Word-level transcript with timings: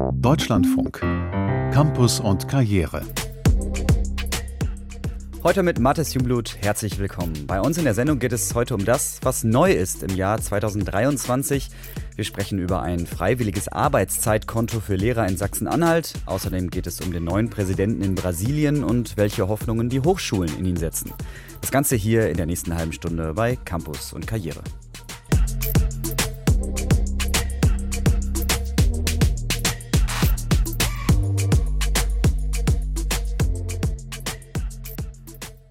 Deutschlandfunk. 0.00 1.00
Campus 1.72 2.20
und 2.20 2.48
Karriere. 2.48 3.02
Heute 5.42 5.62
mit 5.62 5.78
Mathis 5.78 6.14
Jungblut, 6.14 6.56
herzlich 6.60 6.98
willkommen. 6.98 7.46
Bei 7.46 7.60
uns 7.60 7.76
in 7.76 7.84
der 7.84 7.94
Sendung 7.94 8.18
geht 8.18 8.32
es 8.32 8.54
heute 8.54 8.74
um 8.74 8.84
das, 8.84 9.20
was 9.22 9.44
neu 9.44 9.72
ist 9.72 10.02
im 10.02 10.16
Jahr 10.16 10.40
2023. 10.40 11.68
Wir 12.16 12.24
sprechen 12.24 12.58
über 12.58 12.82
ein 12.82 13.06
freiwilliges 13.06 13.68
Arbeitszeitkonto 13.68 14.80
für 14.80 14.96
Lehrer 14.96 15.26
in 15.28 15.36
Sachsen-Anhalt. 15.36 16.14
Außerdem 16.26 16.70
geht 16.70 16.86
es 16.86 17.00
um 17.00 17.12
den 17.12 17.24
neuen 17.24 17.50
Präsidenten 17.50 18.02
in 18.02 18.14
Brasilien 18.14 18.84
und 18.84 19.16
welche 19.16 19.48
Hoffnungen 19.48 19.90
die 19.90 20.00
Hochschulen 20.00 20.58
in 20.58 20.64
ihn 20.64 20.76
setzen. 20.76 21.12
Das 21.60 21.70
Ganze 21.70 21.96
hier 21.96 22.30
in 22.30 22.38
der 22.38 22.46
nächsten 22.46 22.74
halben 22.74 22.92
Stunde 22.92 23.34
bei 23.34 23.56
Campus 23.56 24.12
und 24.12 24.26
Karriere. 24.26 24.62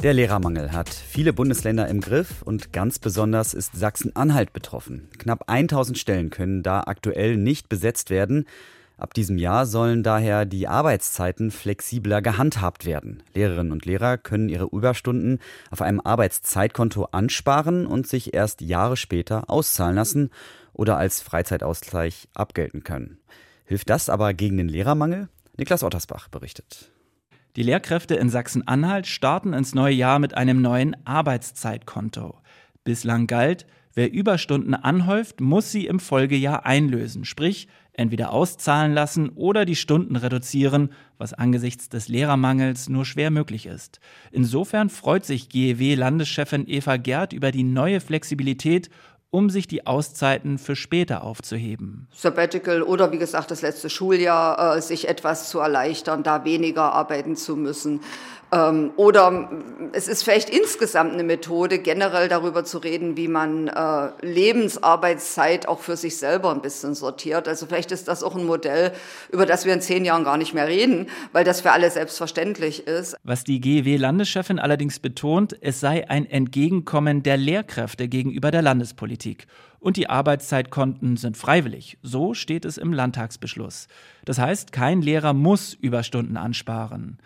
Der 0.01 0.13
Lehrermangel 0.13 0.71
hat 0.71 0.87
viele 0.87 1.33
Bundesländer 1.33 1.89
im 1.89 1.99
Griff 1.99 2.41
und 2.41 2.71
ganz 2.71 2.99
besonders 2.99 3.53
ist 3.53 3.75
Sachsen-Anhalt 3.75 4.53
betroffen. 4.53 5.09
Knapp 5.17 5.43
1000 5.47 5.97
Stellen 5.97 6.29
können 6.29 6.63
da 6.63 6.83
aktuell 6.85 7.35
nicht 7.35 7.67
besetzt 7.67 8.09
werden. 8.09 8.45
Ab 8.97 9.13
diesem 9.13 9.37
Jahr 9.37 9.65
sollen 9.65 10.01
daher 10.01 10.45
die 10.45 10.69
Arbeitszeiten 10.69 11.51
flexibler 11.51 12.21
gehandhabt 12.21 12.85
werden. 12.85 13.23
Lehrerinnen 13.33 13.73
und 13.73 13.85
Lehrer 13.85 14.17
können 14.17 14.47
ihre 14.47 14.69
Überstunden 14.71 15.39
auf 15.69 15.81
einem 15.81 15.99
Arbeitszeitkonto 15.99 17.09
ansparen 17.11 17.85
und 17.85 18.07
sich 18.07 18.33
erst 18.33 18.61
Jahre 18.61 18.95
später 18.95 19.49
auszahlen 19.49 19.97
lassen 19.97 20.29
oder 20.71 20.97
als 20.97 21.19
Freizeitausgleich 21.19 22.29
abgelten 22.33 22.85
können. 22.85 23.17
Hilft 23.65 23.89
das 23.89 24.07
aber 24.07 24.33
gegen 24.33 24.55
den 24.55 24.69
Lehrermangel? 24.69 25.27
Niklas 25.57 25.83
Ottersbach 25.83 26.29
berichtet. 26.29 26.89
Die 27.55 27.63
Lehrkräfte 27.63 28.15
in 28.15 28.29
Sachsen-Anhalt 28.29 29.07
starten 29.07 29.53
ins 29.53 29.73
neue 29.73 29.93
Jahr 29.93 30.19
mit 30.19 30.35
einem 30.37 30.61
neuen 30.61 30.95
Arbeitszeitkonto. 31.05 32.37
Bislang 32.83 33.25
galt, 33.25 33.65
wer 33.95 34.13
Überstunden 34.13 34.75
anhäuft, 34.75 35.41
muss 35.41 35.71
sie 35.71 35.87
im 35.87 35.99
Folgejahr 35.99 36.65
einlösen, 36.65 37.25
sprich 37.25 37.67
entweder 37.93 38.31
auszahlen 38.31 38.93
lassen 38.93 39.29
oder 39.29 39.65
die 39.65 39.75
Stunden 39.75 40.15
reduzieren, 40.15 40.93
was 41.17 41.33
angesichts 41.33 41.89
des 41.89 42.07
Lehrermangels 42.07 42.87
nur 42.87 43.03
schwer 43.03 43.31
möglich 43.31 43.65
ist. 43.65 43.99
Insofern 44.31 44.89
freut 44.89 45.25
sich 45.25 45.49
GEW-Landeschefin 45.49 46.65
Eva 46.67 46.97
Gerd 46.97 47.33
über 47.33 47.51
die 47.51 47.63
neue 47.63 47.99
Flexibilität 47.99 48.89
um 49.31 49.49
sich 49.49 49.67
die 49.67 49.85
Auszeiten 49.85 50.57
für 50.57 50.75
später 50.75 51.23
aufzuheben. 51.23 52.07
Sabbatical 52.11 52.81
oder 52.81 53.11
wie 53.11 53.19
gesagt 53.19 53.51
das 53.51 53.61
letzte 53.61 53.89
Schuljahr, 53.89 54.77
äh, 54.77 54.81
sich 54.81 55.07
etwas 55.07 55.49
zu 55.49 55.59
erleichtern, 55.59 56.23
da 56.23 56.45
weniger 56.45 56.93
arbeiten 56.93 57.35
zu 57.35 57.55
müssen. 57.55 58.01
Ähm, 58.51 58.91
oder 58.95 59.49
es 59.91 60.07
ist 60.07 60.23
vielleicht 60.23 60.49
insgesamt 60.49 61.13
eine 61.13 61.23
Methode, 61.23 61.79
generell 61.79 62.27
darüber 62.27 62.63
zu 62.63 62.79
reden, 62.79 63.15
wie 63.15 63.27
man 63.27 63.67
äh, 63.67 64.09
Lebensarbeitszeit 64.21 65.67
auch 65.67 65.79
für 65.79 65.97
sich 65.97 66.17
selber 66.17 66.51
ein 66.51 66.61
bisschen 66.61 66.95
sortiert. 66.95 67.47
Also 67.47 67.67
vielleicht 67.67 67.91
ist 67.91 68.07
das 68.07 68.23
auch 68.23 68.35
ein 68.35 68.45
Modell, 68.45 68.91
über 69.31 69.45
das 69.45 69.65
wir 69.65 69.73
in 69.73 69.81
zehn 69.81 70.03
Jahren 70.03 70.23
gar 70.23 70.37
nicht 70.37 70.53
mehr 70.53 70.67
reden, 70.67 71.07
weil 71.31 71.43
das 71.43 71.61
für 71.61 71.71
alle 71.71 71.91
selbstverständlich 71.91 72.87
ist. 72.87 73.15
Was 73.23 73.43
die 73.43 73.61
GEW-Landeschefin 73.61 74.59
allerdings 74.59 74.99
betont, 74.99 75.55
es 75.61 75.79
sei 75.79 76.09
ein 76.09 76.25
Entgegenkommen 76.25 77.21
der 77.21 77.37
Lehrkräfte 77.37 78.07
gegenüber 78.07 78.49
der 78.49 78.63
Landespolitik. 78.63 79.45
Und 79.79 79.95
die 79.95 80.09
Arbeitszeitkonten 80.09 81.15
sind 81.17 81.37
freiwillig. 81.37 81.97
So 82.01 82.33
steht 82.33 82.65
es 82.65 82.77
im 82.77 82.91
Landtagsbeschluss. 82.91 83.87
Das 84.25 84.37
heißt, 84.37 84.73
kein 84.73 85.01
Lehrer 85.01 85.33
muss 85.33 85.73
Überstunden 85.73 86.35
ansparen. 86.35 87.19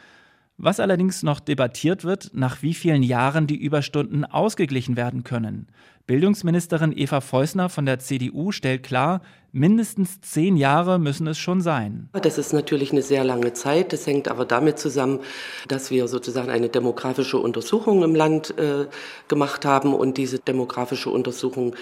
Was 0.58 0.80
allerdings 0.80 1.24
noch 1.24 1.40
debattiert 1.40 2.04
wird, 2.04 2.30
nach 2.34 2.62
wie 2.62 2.76
vielen 2.76 3.02
Jahren 3.02 3.48
die 3.48 3.58
Überstunden 3.58 4.24
ausgeglichen 4.24 4.96
werden 4.96 5.24
können. 5.24 5.68
Bildungsministerin 6.06 6.92
Eva 6.96 7.22
Feusner 7.22 7.70
von 7.70 7.86
der 7.86 7.98
CDU 7.98 8.52
stellt 8.52 8.84
klar, 8.84 9.22
mindestens 9.54 10.20
zehn 10.20 10.58
Jahre 10.58 11.00
müssen 11.00 11.28
es 11.28 11.38
schon 11.38 11.62
sein. 11.62 12.10
Das 12.12 12.38
ist 12.38 12.52
natürlich 12.52 12.92
eine 12.92 13.02
sehr 13.02 13.24
lange 13.24 13.54
Zeit. 13.54 13.94
Das 13.94 14.06
hängt 14.06 14.28
aber 14.28 14.44
damit 14.46 14.78
zusammen, 14.80 15.22
dass 15.70 15.92
wir 15.92 16.08
sozusagen 16.08 16.50
eine 16.50 16.68
demografische 16.68 17.38
Untersuchung 17.38 18.04
im 18.04 18.16
Land 18.16 18.58
äh, 18.58 18.88
gemacht 19.30 19.64
haben 19.64 19.94
und 19.94 20.18
diese 20.18 20.40
demografische 20.40 21.10
Untersuchung 21.10 21.74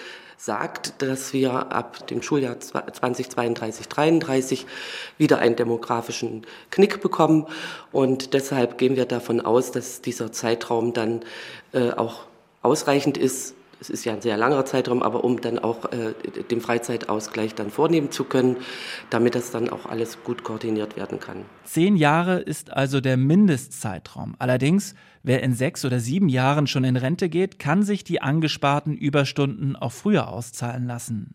sagt, 0.44 1.03
dass 1.03 1.34
wir 1.34 1.72
ab 1.72 2.07
dem 2.07 2.24
Schuljahr 2.24 2.59
2032, 2.59 3.88
33 3.88 4.66
wieder 5.19 5.38
einen 5.38 5.56
demografischen 5.56 6.47
Knick 6.72 7.00
bekommen. 7.02 7.46
Und 7.91 8.34
deshalb 8.34 8.79
gehen 8.79 8.96
wir 8.96 9.06
davon 9.06 9.40
aus, 9.40 9.72
dass 9.72 10.02
dieser 10.02 10.31
Zeitraum 10.31 10.94
dann 10.94 11.22
äh, 11.74 11.91
auch 11.91 12.22
ausreichend 12.63 13.18
ist, 13.19 13.53
es 13.81 13.90
ist 13.90 14.06
ja 14.06 14.14
ein 14.14 14.22
sehr 14.22 14.38
langer 14.38 14.64
Zeitraum, 14.64 15.02
aber 15.02 15.24
um 15.24 15.42
dann 15.42 15.58
auch 15.58 15.92
äh, 15.92 16.14
den 16.50 16.62
Freizeitausgleich 16.62 17.56
dann 17.56 17.72
vornehmen 17.72 18.12
zu 18.12 18.24
können, 18.24 18.58
damit 19.09 19.34
das 19.34 19.50
dann 19.50 19.69
auch 19.69 19.88
alles 19.88 20.24
gut 20.24 20.44
koordiniert 20.44 20.96
werden 20.96 21.19
kann. 21.19 21.46
Zehn 21.66 21.96
Jahre 21.96 22.40
ist 22.40 22.72
also 22.72 23.02
der 23.02 23.18
Mindestzeitraum. 23.18 24.36
Allerdings, 24.38 24.94
wer 25.24 25.41
in 25.41 25.56
sechs 25.56 25.84
oder 25.84 26.00
sieben 26.00 26.30
Jahren 26.30 26.68
schon 26.68 26.84
in 26.84 26.96
Rente 26.96 27.28
geht, 27.28 27.58
kann 27.58 27.81
sich 27.81 28.03
die 28.03 28.22
angesparten 28.22 28.96
Überstunden 28.96 29.75
auch 29.75 29.91
früher 29.91 30.28
auszahlen 30.28 30.86
lassen. 30.86 31.34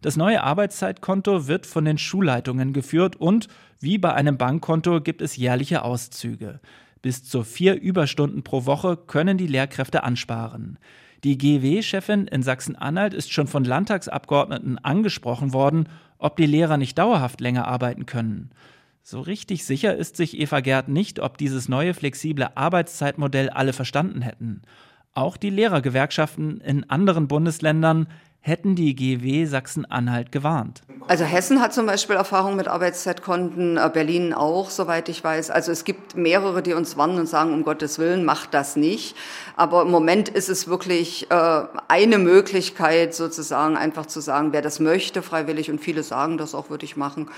Das 0.00 0.16
neue 0.16 0.44
Arbeitszeitkonto 0.44 1.48
wird 1.48 1.66
von 1.66 1.84
den 1.84 1.98
Schulleitungen 1.98 2.72
geführt 2.72 3.16
und, 3.16 3.48
wie 3.80 3.98
bei 3.98 4.14
einem 4.14 4.38
Bankkonto, 4.38 5.00
gibt 5.00 5.22
es 5.22 5.36
jährliche 5.36 5.82
Auszüge. 5.82 6.60
Bis 7.02 7.24
zu 7.24 7.42
vier 7.42 7.80
Überstunden 7.80 8.44
pro 8.44 8.64
Woche 8.64 8.96
können 8.96 9.38
die 9.38 9.46
Lehrkräfte 9.46 10.04
ansparen. 10.04 10.78
Die 11.22 11.36
GW-Chefin 11.36 12.26
in 12.28 12.42
Sachsen-Anhalt 12.42 13.12
ist 13.12 13.32
schon 13.32 13.46
von 13.46 13.64
Landtagsabgeordneten 13.64 14.78
angesprochen 14.78 15.52
worden, 15.52 15.88
ob 16.18 16.36
die 16.36 16.46
Lehrer 16.46 16.78
nicht 16.78 16.96
dauerhaft 16.96 17.40
länger 17.40 17.68
arbeiten 17.68 18.06
können. 18.06 18.50
So 19.02 19.20
richtig 19.20 19.64
sicher 19.64 19.96
ist 19.96 20.16
sich 20.16 20.38
Eva 20.38 20.60
Gerd 20.60 20.88
nicht, 20.88 21.20
ob 21.20 21.36
dieses 21.36 21.68
neue 21.68 21.94
flexible 21.94 22.48
Arbeitszeitmodell 22.54 23.50
alle 23.50 23.72
verstanden 23.72 24.22
hätten. 24.22 24.62
Auch 25.12 25.36
die 25.36 25.50
Lehrergewerkschaften 25.50 26.60
in 26.60 26.88
anderen 26.88 27.28
Bundesländern 27.28 28.06
hätten 28.42 28.74
die 28.74 28.94
GW 28.94 29.44
Sachsen-Anhalt 29.44 30.32
gewarnt. 30.32 30.82
Also 31.08 31.24
Hessen 31.24 31.60
hat 31.60 31.74
zum 31.74 31.86
Beispiel 31.86 32.16
Erfahrung 32.16 32.56
mit 32.56 32.68
Arbeitszeitkonten, 32.68 33.76
äh, 33.76 33.90
Berlin 33.92 34.32
auch, 34.32 34.70
soweit 34.70 35.08
ich 35.08 35.22
weiß. 35.22 35.50
Also 35.50 35.72
es 35.72 35.84
gibt 35.84 36.16
mehrere, 36.16 36.62
die 36.62 36.72
uns 36.72 36.96
warnen 36.96 37.18
und 37.18 37.28
sagen, 37.28 37.52
um 37.52 37.64
Gottes 37.64 37.98
Willen, 37.98 38.24
macht 38.24 38.54
das 38.54 38.76
nicht. 38.76 39.16
Aber 39.56 39.82
im 39.82 39.90
Moment 39.90 40.28
ist 40.28 40.48
es 40.48 40.68
wirklich 40.68 41.30
äh, 41.30 41.62
eine 41.88 42.18
Möglichkeit, 42.18 43.14
sozusagen 43.14 43.76
einfach 43.76 44.06
zu 44.06 44.20
sagen, 44.20 44.52
wer 44.52 44.62
das 44.62 44.80
möchte, 44.80 45.22
freiwillig, 45.22 45.70
und 45.70 45.80
viele 45.80 46.02
sagen 46.02 46.38
das 46.38 46.54
auch, 46.54 46.70
würde 46.70 46.84
ich 46.84 46.96
machen. 46.96 47.28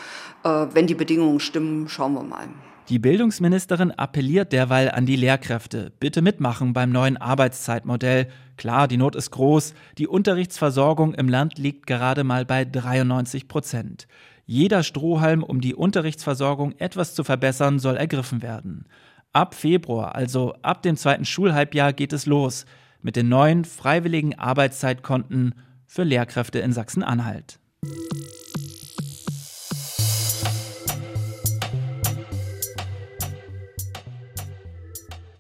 Äh, 0.45 0.67
wenn 0.73 0.87
die 0.87 0.95
Bedingungen 0.95 1.41
stimmen, 1.41 1.89
schauen 1.89 2.15
wir 2.15 2.23
mal. 2.23 2.49
Die 2.89 2.99
Bildungsministerin 2.99 3.93
appelliert 3.93 4.53
derweil 4.53 4.91
an 4.91 5.07
die 5.07 5.17
Lehrkräfte, 5.17 5.93
bitte 6.01 6.21
mitmachen 6.21 6.73
beim 6.73 6.91
neuen 6.91 7.17
Arbeitszeitmodell. 7.17 8.27
Klar, 8.57 8.89
die 8.89 8.97
Not 8.97 9.15
ist 9.15 9.31
groß, 9.31 9.75
die 9.99 10.09
Unterrichtsversorgung 10.09 11.15
im 11.15 11.29
Land 11.29 11.59
liegt 11.59 11.87
gerade 11.87 12.25
mal 12.25 12.45
bei 12.45 12.65
93 12.65 13.47
Prozent. 13.47 14.09
Jeder 14.47 14.83
Strohhalm, 14.83 15.45
um 15.45 15.61
die 15.61 15.75
Unterrichtsversorgung 15.75 16.75
etwas 16.79 17.15
zu 17.15 17.23
verbessern, 17.23 17.79
soll 17.79 17.97
ergriffen 17.97 18.43
werden. 18.43 18.87
Ab 19.33 19.55
Februar, 19.55 20.15
also 20.17 20.55
ab 20.63 20.83
dem 20.83 20.97
zweiten 20.97 21.25
Schulhalbjahr, 21.25 21.93
geht 21.93 22.13
es 22.13 22.27
los 22.27 22.67
mit 23.01 23.17
den 23.17 23.29
neuen 23.29 23.65
freiwilligen 23.65 24.39
Arbeitszeitkonten 24.39 25.55
für 25.87 26.03
Lehrkräfte 26.03 26.59
in 26.59 26.73
Sachsen-Anhalt. 26.73 27.59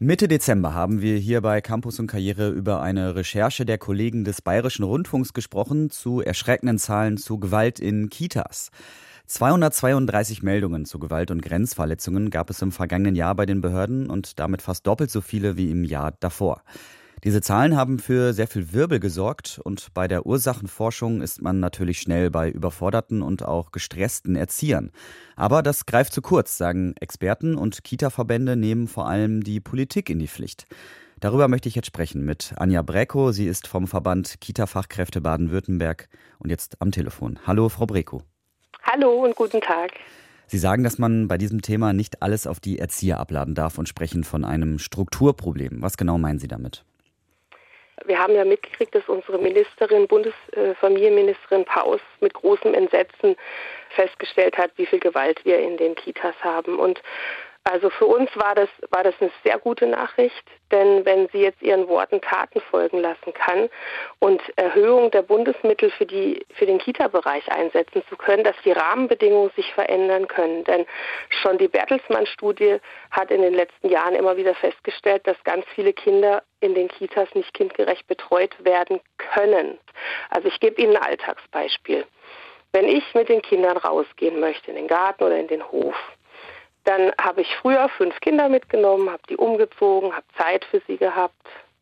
Mitte 0.05 0.27
Dezember 0.27 0.75
haben 0.75 1.01
wir 1.01 1.17
hier 1.17 1.43
bei 1.43 1.61
Campus 1.61 2.01
und 2.01 2.09
Karriere 2.09 2.49
über 2.49 2.83
eine 2.83 3.15
Recherche 3.15 3.65
der 3.65 3.79
Kollegen 3.79 4.25
des 4.25 4.43
Bayerischen 4.43 4.83
Rundfunks 4.83 5.33
gesprochen 5.33 5.91
zu 5.91 6.21
erschreckenden 6.21 6.81
Zahlen 6.81 7.19
zu 7.19 7.39
Gewalt 7.39 7.79
in 7.79 8.11
Kitas. 8.11 8.73
232 9.27 10.43
Meldungen 10.43 10.87
zu 10.87 10.99
Gewalt 10.99 11.31
und 11.31 11.41
Grenzverletzungen 11.41 12.31
gab 12.31 12.51
es 12.51 12.61
im 12.63 12.73
vergangenen 12.73 13.15
Jahr 13.15 13.37
bei 13.37 13.47
den 13.47 13.61
Behörden 13.61 14.11
und 14.11 14.41
damit 14.41 14.61
fast 14.61 14.89
doppelt 14.89 15.09
so 15.09 15.21
viele 15.21 15.57
wie 15.57 15.71
im 15.71 15.85
Jahr 15.85 16.15
davor. 16.19 16.65
Diese 17.25 17.41
Zahlen 17.41 17.77
haben 17.77 18.01
für 18.01 18.33
sehr 18.33 18.49
viel 18.49 18.73
Wirbel 18.73 18.99
gesorgt 18.99 19.61
und 19.63 19.95
bei 19.95 20.09
der 20.09 20.27
Ursachenforschung 20.27 21.23
ist 21.23 21.41
man 21.41 21.61
natürlich 21.61 22.01
schnell 22.01 22.31
bei 22.33 22.51
überforderten 22.51 23.23
und 23.23 23.45
auch 23.45 23.71
gestressten 23.71 24.35
Erziehern. 24.35 24.91
Aber 25.37 25.63
das 25.63 25.87
greift 25.87 26.13
zu 26.13 26.21
kurz, 26.21 26.59
sagen 26.59 26.95
Experten 27.01 27.55
und 27.55 27.85
Kita-Verbände 27.85 28.57
nehmen 28.57 28.89
vor 28.89 29.07
allem 29.07 29.45
die 29.45 29.61
Politik 29.61 30.11
in 30.11 30.19
die 30.19 30.27
Pflicht. 30.27 30.67
Darüber 31.21 31.47
möchte 31.47 31.69
ich 31.69 31.77
jetzt 31.77 31.87
sprechen 31.87 32.25
mit 32.25 32.55
Anja 32.57 32.83
Breko. 32.83 33.31
Sie 33.31 33.47
ist 33.47 33.69
vom 33.69 33.87
Verband 33.87 34.41
Kita-Fachkräfte 34.41 35.21
Baden-Württemberg 35.21 36.09
und 36.41 36.51
jetzt 36.51 36.83
am 36.83 36.91
Telefon. 36.91 37.39
Hallo, 37.47 37.69
Frau 37.69 37.87
Breko. 37.87 38.23
Hallo 38.83 39.25
und 39.25 39.37
guten 39.37 39.61
Tag. 39.61 39.93
Sie 40.49 40.59
sagen, 40.59 40.83
dass 40.83 40.99
man 40.99 41.29
bei 41.29 41.39
diesem 41.39 41.63
Thema 41.63 41.93
nicht 41.93 42.21
alles 42.21 42.49
auf 42.49 42.59
die 42.59 42.81
Erzieher 42.81 43.21
abladen 43.21 43.55
darf 43.55 43.79
und 43.79 43.89
sprechen 43.89 44.25
von 44.25 44.45
einem 44.45 44.81
Strukturproblem. 44.81 45.83
Was 45.83 45.97
genau 45.97 46.19
meinen 46.19 46.41
Sie 46.41 46.49
damit? 46.49 46.85
Wir 48.07 48.19
haben 48.19 48.35
ja 48.35 48.45
mitgekriegt, 48.45 48.95
dass 48.95 49.09
unsere 49.09 49.39
Ministerin, 49.39 50.09
Bundesfamilienministerin 50.09 51.65
Paus 51.65 52.01
mit 52.21 52.35
großem 52.35 52.75
Entsetzen 52.75 53.37
festgestellt 53.91 54.57
hat, 54.59 54.73
wie 54.77 54.87
viel 54.87 55.01
Gewalt 55.01 55.45
wir 55.45 55.59
in 55.59 55.77
den 55.77 55.95
Kitas 55.95 56.35
haben. 56.43 56.79
Und 56.79 57.01
also 57.65 57.91
für 57.91 58.07
uns 58.07 58.29
war 58.35 58.57
das, 58.57 58.69
war 58.91 59.05
das 59.05 59.15
eine 59.21 59.31
sehr 59.45 59.57
gute 59.59 59.87
Nachricht, 59.87 60.43
denn 60.73 61.05
wenn 61.05 61.29
sie 61.29 61.39
jetzt 61.39 61.63
ihren 61.63 61.87
Worten 61.87 62.21
Taten 62.21 62.61
folgen 62.61 62.99
lassen 62.99 63.33
kann 63.33 63.71
und 64.19 64.43
Erhöhung 64.57 65.13
der 65.13 65.23
Bundesmittel 65.23 65.91
für, 65.93 66.05
die, 66.05 66.45
für 66.55 66.67
den 66.67 66.79
Kita-Bereich 66.79 67.53
einsetzen 67.53 68.03
zu 68.09 68.17
können, 68.17 68.43
dass 68.43 68.57
die 68.65 68.73
Rahmenbedingungen 68.73 69.53
sich 69.55 69.73
verändern 69.75 70.27
können. 70.27 70.65
Denn 70.65 70.87
schon 71.29 71.57
die 71.59 71.69
Bertelsmann-Studie 71.69 72.79
hat 73.13 73.31
in 73.31 73.43
den 73.43 73.55
letzten 73.55 73.89
Jahren 73.89 74.17
immer 74.17 74.37
wieder 74.37 74.57
festgestellt, 74.57 75.25
dass 75.29 75.37
ganz 75.45 75.65
viele 75.75 75.93
Kinder 75.93 76.43
in 76.59 76.75
den 76.75 76.89
Kitas 76.89 77.33
nicht 77.35 77.55
kindgerecht 77.55 78.09
betreut 78.09 78.53
werden 78.65 79.01
können. 79.19 79.79
Also 80.31 80.49
ich 80.49 80.59
gebe 80.59 80.83
Ihnen 80.83 80.97
ein 80.97 81.03
Alltagsbeispiel. 81.03 82.07
Wenn 82.73 82.89
ich 82.89 83.15
mit 83.15 83.29
den 83.29 83.43
Kindern 83.43 83.77
rausgehen 83.77 84.41
möchte, 84.41 84.71
in 84.71 84.77
den 84.77 84.89
Garten 84.89 85.23
oder 85.23 85.37
in 85.37 85.47
den 85.47 85.71
Hof, 85.71 85.95
dann 86.85 87.13
habe 87.21 87.43
ich 87.43 87.57
früher 87.57 87.89
fünf 87.91 88.19
Kinder 88.21 88.49
mitgenommen, 88.49 89.11
habe 89.11 89.23
die 89.29 89.37
umgezogen, 89.37 90.13
habe 90.13 90.27
Zeit 90.37 90.65
für 90.65 90.81
sie 90.87 90.97
gehabt, 90.97 91.35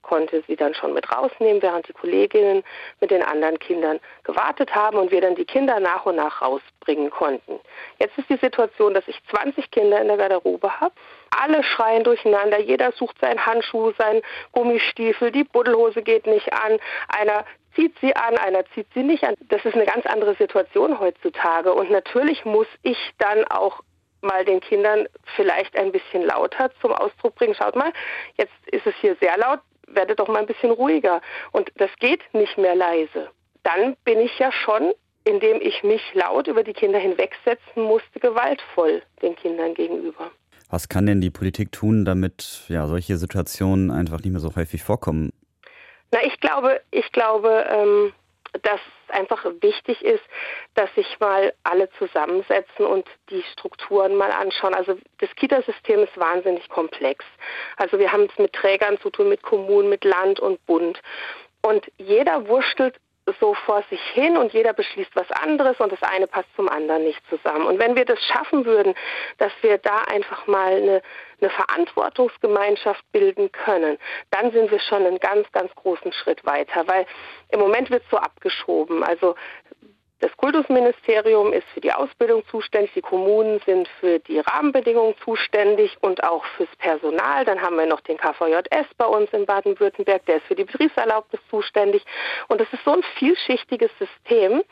konnte 0.02 0.42
sie 0.48 0.56
dann 0.56 0.74
schon 0.74 0.92
mit 0.92 1.10
rausnehmen, 1.12 1.62
während 1.62 1.86
die 1.86 1.92
Kolleginnen 1.92 2.64
mit 3.00 3.12
den 3.12 3.22
anderen 3.22 3.58
Kindern 3.60 4.00
gewartet 4.24 4.74
haben 4.74 4.98
und 4.98 5.12
wir 5.12 5.20
dann 5.20 5.36
die 5.36 5.44
Kinder 5.44 5.78
nach 5.78 6.04
und 6.04 6.16
nach 6.16 6.42
rausbringen 6.42 7.10
konnten. 7.10 7.60
Jetzt 7.98 8.18
ist 8.18 8.28
die 8.28 8.38
Situation, 8.38 8.92
dass 8.92 9.06
ich 9.06 9.20
20 9.30 9.70
Kinder 9.70 10.00
in 10.00 10.08
der 10.08 10.16
Garderobe 10.16 10.80
habe. 10.80 10.94
Alle 11.30 11.62
schreien 11.62 12.02
durcheinander, 12.02 12.58
jeder 12.58 12.90
sucht 12.92 13.16
seinen 13.20 13.46
Handschuh, 13.46 13.92
seinen 13.98 14.22
Gummistiefel, 14.50 15.30
die 15.30 15.44
Buddelhose 15.44 16.02
geht 16.02 16.26
nicht 16.26 16.52
an, 16.52 16.78
einer 17.08 17.44
zieht 17.76 17.96
sie 18.00 18.16
an, 18.16 18.36
einer 18.36 18.64
zieht 18.74 18.88
sie 18.94 19.04
nicht 19.04 19.22
an. 19.22 19.34
Das 19.48 19.64
ist 19.64 19.74
eine 19.74 19.86
ganz 19.86 20.06
andere 20.06 20.34
Situation 20.34 20.98
heutzutage. 20.98 21.72
Und 21.72 21.90
natürlich 21.90 22.44
muss 22.44 22.66
ich 22.82 22.98
dann 23.18 23.44
auch 23.44 23.80
mal 24.22 24.44
den 24.44 24.60
Kindern 24.60 25.06
vielleicht 25.36 25.76
ein 25.76 25.92
bisschen 25.92 26.22
lauter 26.22 26.70
zum 26.80 26.92
Ausdruck 26.92 27.34
bringen. 27.34 27.54
Schaut 27.54 27.76
mal, 27.76 27.92
jetzt 28.36 28.52
ist 28.66 28.86
es 28.86 28.94
hier 29.00 29.16
sehr 29.20 29.36
laut, 29.38 29.60
werde 29.86 30.14
doch 30.14 30.28
mal 30.28 30.40
ein 30.40 30.46
bisschen 30.46 30.70
ruhiger. 30.70 31.20
Und 31.52 31.70
das 31.76 31.90
geht 31.98 32.22
nicht 32.32 32.56
mehr 32.58 32.74
leise. 32.74 33.30
Dann 33.62 33.96
bin 34.04 34.20
ich 34.20 34.38
ja 34.38 34.52
schon, 34.52 34.92
indem 35.24 35.60
ich 35.60 35.82
mich 35.82 36.02
laut 36.14 36.48
über 36.48 36.62
die 36.62 36.72
Kinder 36.72 36.98
hinwegsetzen 36.98 37.82
musste, 37.82 38.20
gewaltvoll 38.20 39.02
den 39.22 39.36
Kindern 39.36 39.74
gegenüber. 39.74 40.30
Was 40.70 40.88
kann 40.88 41.06
denn 41.06 41.20
die 41.20 41.30
Politik 41.30 41.72
tun, 41.72 42.04
damit 42.04 42.64
ja 42.68 42.86
solche 42.86 43.16
Situationen 43.16 43.90
einfach 43.90 44.20
nicht 44.20 44.30
mehr 44.30 44.40
so 44.40 44.54
häufig 44.54 44.82
vorkommen? 44.82 45.32
Na, 46.12 46.20
ich 46.24 46.40
glaube, 46.40 46.80
ich 46.90 47.10
glaube, 47.12 47.66
ähm, 47.70 48.12
dass 48.62 48.80
einfach 49.08 49.44
wichtig 49.60 50.02
ist, 50.04 50.22
dass 50.74 50.92
sich 50.94 51.18
mal 51.20 51.52
alle 51.62 51.90
zusammensetzen 51.98 52.86
und 52.86 53.06
die 53.30 53.42
Strukturen 53.52 54.16
mal 54.16 54.30
anschauen. 54.30 54.74
Also 54.74 54.98
das 55.18 55.34
Kitasystem 55.36 56.00
ist 56.00 56.16
wahnsinnig 56.18 56.68
komplex. 56.68 57.24
Also 57.76 57.98
wir 57.98 58.12
haben 58.12 58.24
es 58.24 58.38
mit 58.38 58.52
Trägern 58.52 58.98
zu 59.00 59.10
tun, 59.10 59.28
mit 59.28 59.42
Kommunen, 59.42 59.88
mit 59.88 60.04
Land 60.04 60.40
und 60.40 60.64
Bund. 60.66 61.00
Und 61.62 61.90
jeder 61.98 62.48
wurschtelt 62.48 62.96
so 63.38 63.54
vor 63.54 63.82
sich 63.90 64.00
hin 64.12 64.36
und 64.36 64.52
jeder 64.52 64.72
beschließt 64.72 65.14
was 65.14 65.30
anderes 65.30 65.78
und 65.78 65.92
das 65.92 66.02
eine 66.02 66.26
passt 66.26 66.48
zum 66.56 66.68
anderen 66.68 67.04
nicht 67.04 67.20
zusammen. 67.28 67.66
Und 67.66 67.78
wenn 67.78 67.96
wir 67.96 68.04
das 68.04 68.18
schaffen 68.24 68.64
würden, 68.64 68.94
dass 69.38 69.52
wir 69.62 69.78
da 69.78 70.02
einfach 70.02 70.46
mal 70.46 70.72
eine, 70.72 71.02
eine 71.40 71.50
Verantwortungsgemeinschaft 71.50 73.04
bilden 73.12 73.52
können, 73.52 73.98
dann 74.30 74.50
sind 74.52 74.70
wir 74.70 74.80
schon 74.80 75.06
einen 75.06 75.18
ganz, 75.18 75.50
ganz 75.52 75.74
großen 75.74 76.12
Schritt 76.12 76.44
weiter, 76.44 76.86
weil 76.88 77.06
im 77.50 77.60
Moment 77.60 77.90
wird 77.90 78.02
so 78.10 78.16
abgeschoben. 78.16 79.02
Also 79.04 79.34
das 80.20 80.36
Kultusministerium 80.36 81.52
ist 81.52 81.66
für 81.72 81.80
die 81.80 81.92
Ausbildung 81.92 82.42
zuständig, 82.50 82.92
die 82.94 83.00
Kommunen 83.00 83.60
sind 83.64 83.88
für 84.00 84.18
die 84.18 84.38
Rahmenbedingungen 84.38 85.14
zuständig 85.24 85.96
und 86.02 86.22
auch 86.22 86.44
fürs 86.56 86.68
Personal. 86.76 87.46
Dann 87.46 87.60
haben 87.60 87.76
wir 87.76 87.86
noch 87.86 88.00
den 88.02 88.18
KVJS 88.18 88.86
bei 88.98 89.06
uns 89.06 89.30
in 89.32 89.46
Baden-Württemberg, 89.46 90.24
der 90.26 90.36
ist 90.36 90.46
für 90.46 90.54
die 90.54 90.64
Betriebserlaubnis 90.64 91.40
zuständig. 91.48 92.04
Und 92.48 92.60
das 92.60 92.68
ist 92.70 92.84
so 92.84 92.92
ein 92.92 93.02
vielschichtiges 93.18 93.90
System. 93.98 94.62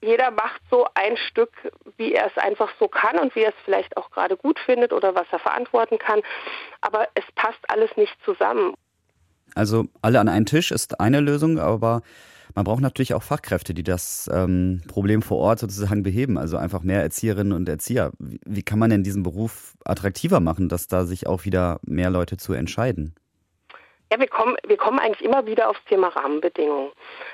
Jeder 0.00 0.30
macht 0.30 0.60
so 0.70 0.86
ein 0.94 1.16
Stück, 1.16 1.52
wie 1.96 2.12
er 2.12 2.26
es 2.26 2.38
einfach 2.38 2.70
so 2.78 2.86
kann 2.86 3.18
und 3.18 3.34
wie 3.34 3.42
er 3.42 3.50
es 3.50 3.62
vielleicht 3.64 3.96
auch 3.96 4.10
gerade 4.10 4.36
gut 4.36 4.60
findet 4.60 4.92
oder 4.92 5.14
was 5.16 5.26
er 5.32 5.40
verantworten 5.40 5.98
kann. 5.98 6.20
Aber 6.82 7.08
es 7.14 7.24
passt 7.34 7.58
alles 7.68 7.90
nicht 7.96 8.14
zusammen. 8.24 8.74
Also 9.56 9.86
alle 10.02 10.20
an 10.20 10.28
einen 10.28 10.46
Tisch 10.46 10.70
ist 10.70 11.00
eine 11.00 11.20
Lösung, 11.20 11.58
aber 11.58 12.02
man 12.54 12.64
braucht 12.64 12.80
natürlich 12.80 13.14
auch 13.14 13.22
Fachkräfte, 13.22 13.74
die 13.74 13.82
das 13.82 14.30
ähm, 14.32 14.82
Problem 14.88 15.22
vor 15.22 15.38
Ort 15.38 15.58
sozusagen 15.58 16.02
beheben, 16.02 16.38
also 16.38 16.56
einfach 16.56 16.82
mehr 16.82 17.02
Erzieherinnen 17.02 17.52
und 17.52 17.68
Erzieher. 17.68 18.12
Wie, 18.18 18.40
wie 18.44 18.62
kann 18.62 18.78
man 18.78 18.90
denn 18.90 19.02
diesen 19.02 19.22
Beruf 19.22 19.74
attraktiver 19.84 20.40
machen, 20.40 20.68
dass 20.68 20.86
da 20.86 21.04
sich 21.04 21.26
auch 21.26 21.44
wieder 21.44 21.80
mehr 21.82 22.10
Leute 22.10 22.36
zu 22.36 22.52
entscheiden? 22.52 23.14
Ja, 24.12 24.20
wir 24.20 24.28
kommen, 24.28 24.56
wir 24.66 24.76
kommen 24.76 25.00
eigentlich 25.00 25.24
immer 25.24 25.46
wieder 25.46 25.68
aufs 25.68 25.84
Thema 25.88 26.08
Rahmenbedingungen. 26.08 26.92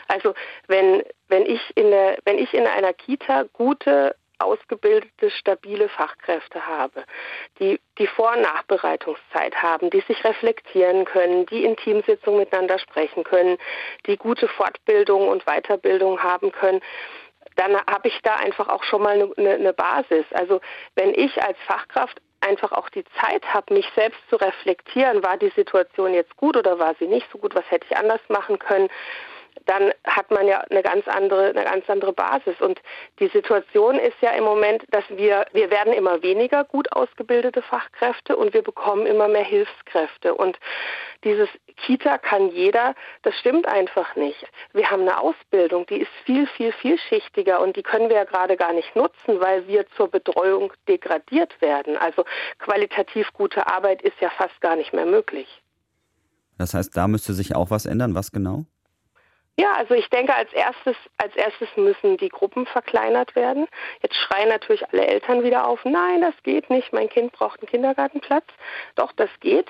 Also 0.09 0.35
wenn, 0.69 1.03
wenn, 1.29 1.45
ich 1.45 1.61
in 1.75 1.91
der, 1.91 2.17
wenn 2.25 2.39
ich 2.39 2.55
in 2.55 2.67
einer 2.67 2.95
Kita 2.95 3.45
gute 3.53 4.15
ausgebildete, 4.41 5.31
stabile 5.31 5.89
Fachkräfte 5.89 6.67
habe, 6.67 7.05
die 7.59 7.81
die 7.99 8.07
Vor- 8.07 8.33
und 8.33 8.43
Nachbereitungszeit 8.43 9.55
haben, 9.63 9.91
die 9.91 10.01
sich 10.01 10.25
reflektieren 10.25 11.05
können, 11.05 11.47
die 11.47 11.65
in 11.65 11.77
Teamsitzungen 11.77 12.41
miteinander 12.41 12.79
sprechen 12.79 13.25
können, 13.25 13.59
die 14.07 14.17
gute 14.17 14.49
Fortbildung 14.49 15.29
und 15.29 15.45
Weiterbildung 15.45 16.23
haben 16.23 16.53
können, 16.53 16.81
dann 17.57 17.77
habe 17.87 18.09
ich 18.09 18.19
da 18.23 18.37
einfach 18.37 18.69
auch 18.69 18.85
schon 18.85 19.03
mal 19.03 19.33
eine, 19.37 19.51
eine 19.51 19.73
Basis. 19.73 20.25
Also 20.33 20.61
wenn 20.95 21.13
ich 21.15 21.43
als 21.43 21.59
Fachkraft 21.67 22.21
einfach 22.41 22.73
auch 22.73 22.89
die 22.89 23.05
Zeit 23.21 23.45
habe, 23.53 23.75
mich 23.75 23.87
selbst 23.95 24.19
zu 24.31 24.37
reflektieren, 24.37 25.23
war 25.23 25.37
die 25.37 25.51
Situation 25.51 26.15
jetzt 26.15 26.37
gut 26.37 26.57
oder 26.57 26.79
war 26.79 26.95
sie 26.99 27.07
nicht 27.07 27.27
so 27.31 27.39
gut, 27.39 27.55
was 27.55 27.71
hätte 27.71 27.87
ich 27.91 27.97
anders 27.97 28.21
machen 28.29 28.59
können, 28.59 28.89
dann 29.67 29.93
hat 30.05 30.31
man 30.31 30.47
ja 30.47 30.59
eine 30.71 30.83
ganz 30.83 31.07
andere, 31.07 31.51
eine 31.51 31.65
ganz 31.65 31.89
andere 31.89 32.13
Basis. 32.13 32.61
Und 32.61 32.81
die 33.19 33.29
Situation 33.29 33.99
ist 33.99 34.17
ja 34.21 34.31
im 34.31 34.45
Moment, 34.45 34.85
dass 34.91 35.05
wir, 35.11 35.47
wir 35.53 35.71
werden 35.71 35.93
immer 35.93 36.23
weniger 36.23 36.65
gut 36.65 36.91
ausgebildete 36.93 37.63
Fachkräfte 37.63 38.37
und 38.37 38.55
wir 38.55 38.63
bekommen 38.63 39.07
immer 39.07 39.29
mehr 39.29 39.45
Hilfskräfte. 39.45 40.35
Und 40.35 40.59
dieses 41.25 41.49
Kita 41.77 42.19
kann 42.19 42.51
jeder, 42.51 42.95
das 43.23 43.35
stimmt 43.39 43.67
einfach 43.69 44.17
nicht. 44.17 44.45
Wir 44.73 44.91
haben 44.91 45.03
eine 45.03 45.21
Ausbildung, 45.21 45.87
die 45.87 46.01
ist 46.01 46.13
viel, 46.25 46.47
viel, 46.47 46.73
vielschichtiger 46.73 47.61
und 47.61 47.77
die 47.77 47.83
können 47.83 48.09
wir 48.09 48.17
ja 48.17 48.25
gerade 48.25 48.57
gar 48.57 48.73
nicht 48.73 48.95
nutzen, 48.97 49.41
weil 49.41 49.67
wir 49.67 49.87
zur 49.97 50.09
Betreuung 50.09 50.73
degradiert 50.89 51.61
werden. 51.61 51.97
Also 51.97 52.25
qualitativ 52.59 53.33
gute 53.33 53.67
Arbeit 53.67 54.03
ist 54.03 54.21
ja 54.21 54.31
fast 54.31 54.61
gar 54.61 54.77
nicht 54.77 54.93
mehr 54.93 55.07
möglich. 55.07 55.63
Das 56.59 56.75
heißt, 56.75 56.95
da 56.97 57.09
müsste 57.09 57.33
sich 57.33 57.57
auch 57.57 57.71
was 57.71 57.87
ändern. 57.87 58.15
Was 58.15 58.33
genau? 58.33 58.67
Ja, 59.61 59.75
also 59.75 59.93
ich 59.93 60.09
denke, 60.09 60.35
als 60.35 60.51
erstes, 60.55 60.97
als 61.19 61.37
erstes 61.37 61.69
müssen 61.77 62.17
die 62.17 62.31
Gruppen 62.31 62.65
verkleinert 62.65 63.37
werden. 63.37 63.69
Jetzt 64.01 64.15
schreien 64.17 64.49
natürlich 64.49 64.89
alle 64.91 65.07
Eltern 65.07 65.45
wieder 65.45 65.69
auf, 65.69 65.85
nein, 65.85 66.23
das 66.23 66.33
geht 66.45 66.71
nicht, 66.71 66.95
mein 66.95 67.11
Kind 67.11 67.33
braucht 67.33 67.61
einen 67.61 67.69
Kindergartenplatz. 67.69 68.47
Doch, 68.95 69.13
das 69.13 69.29
geht, 69.41 69.67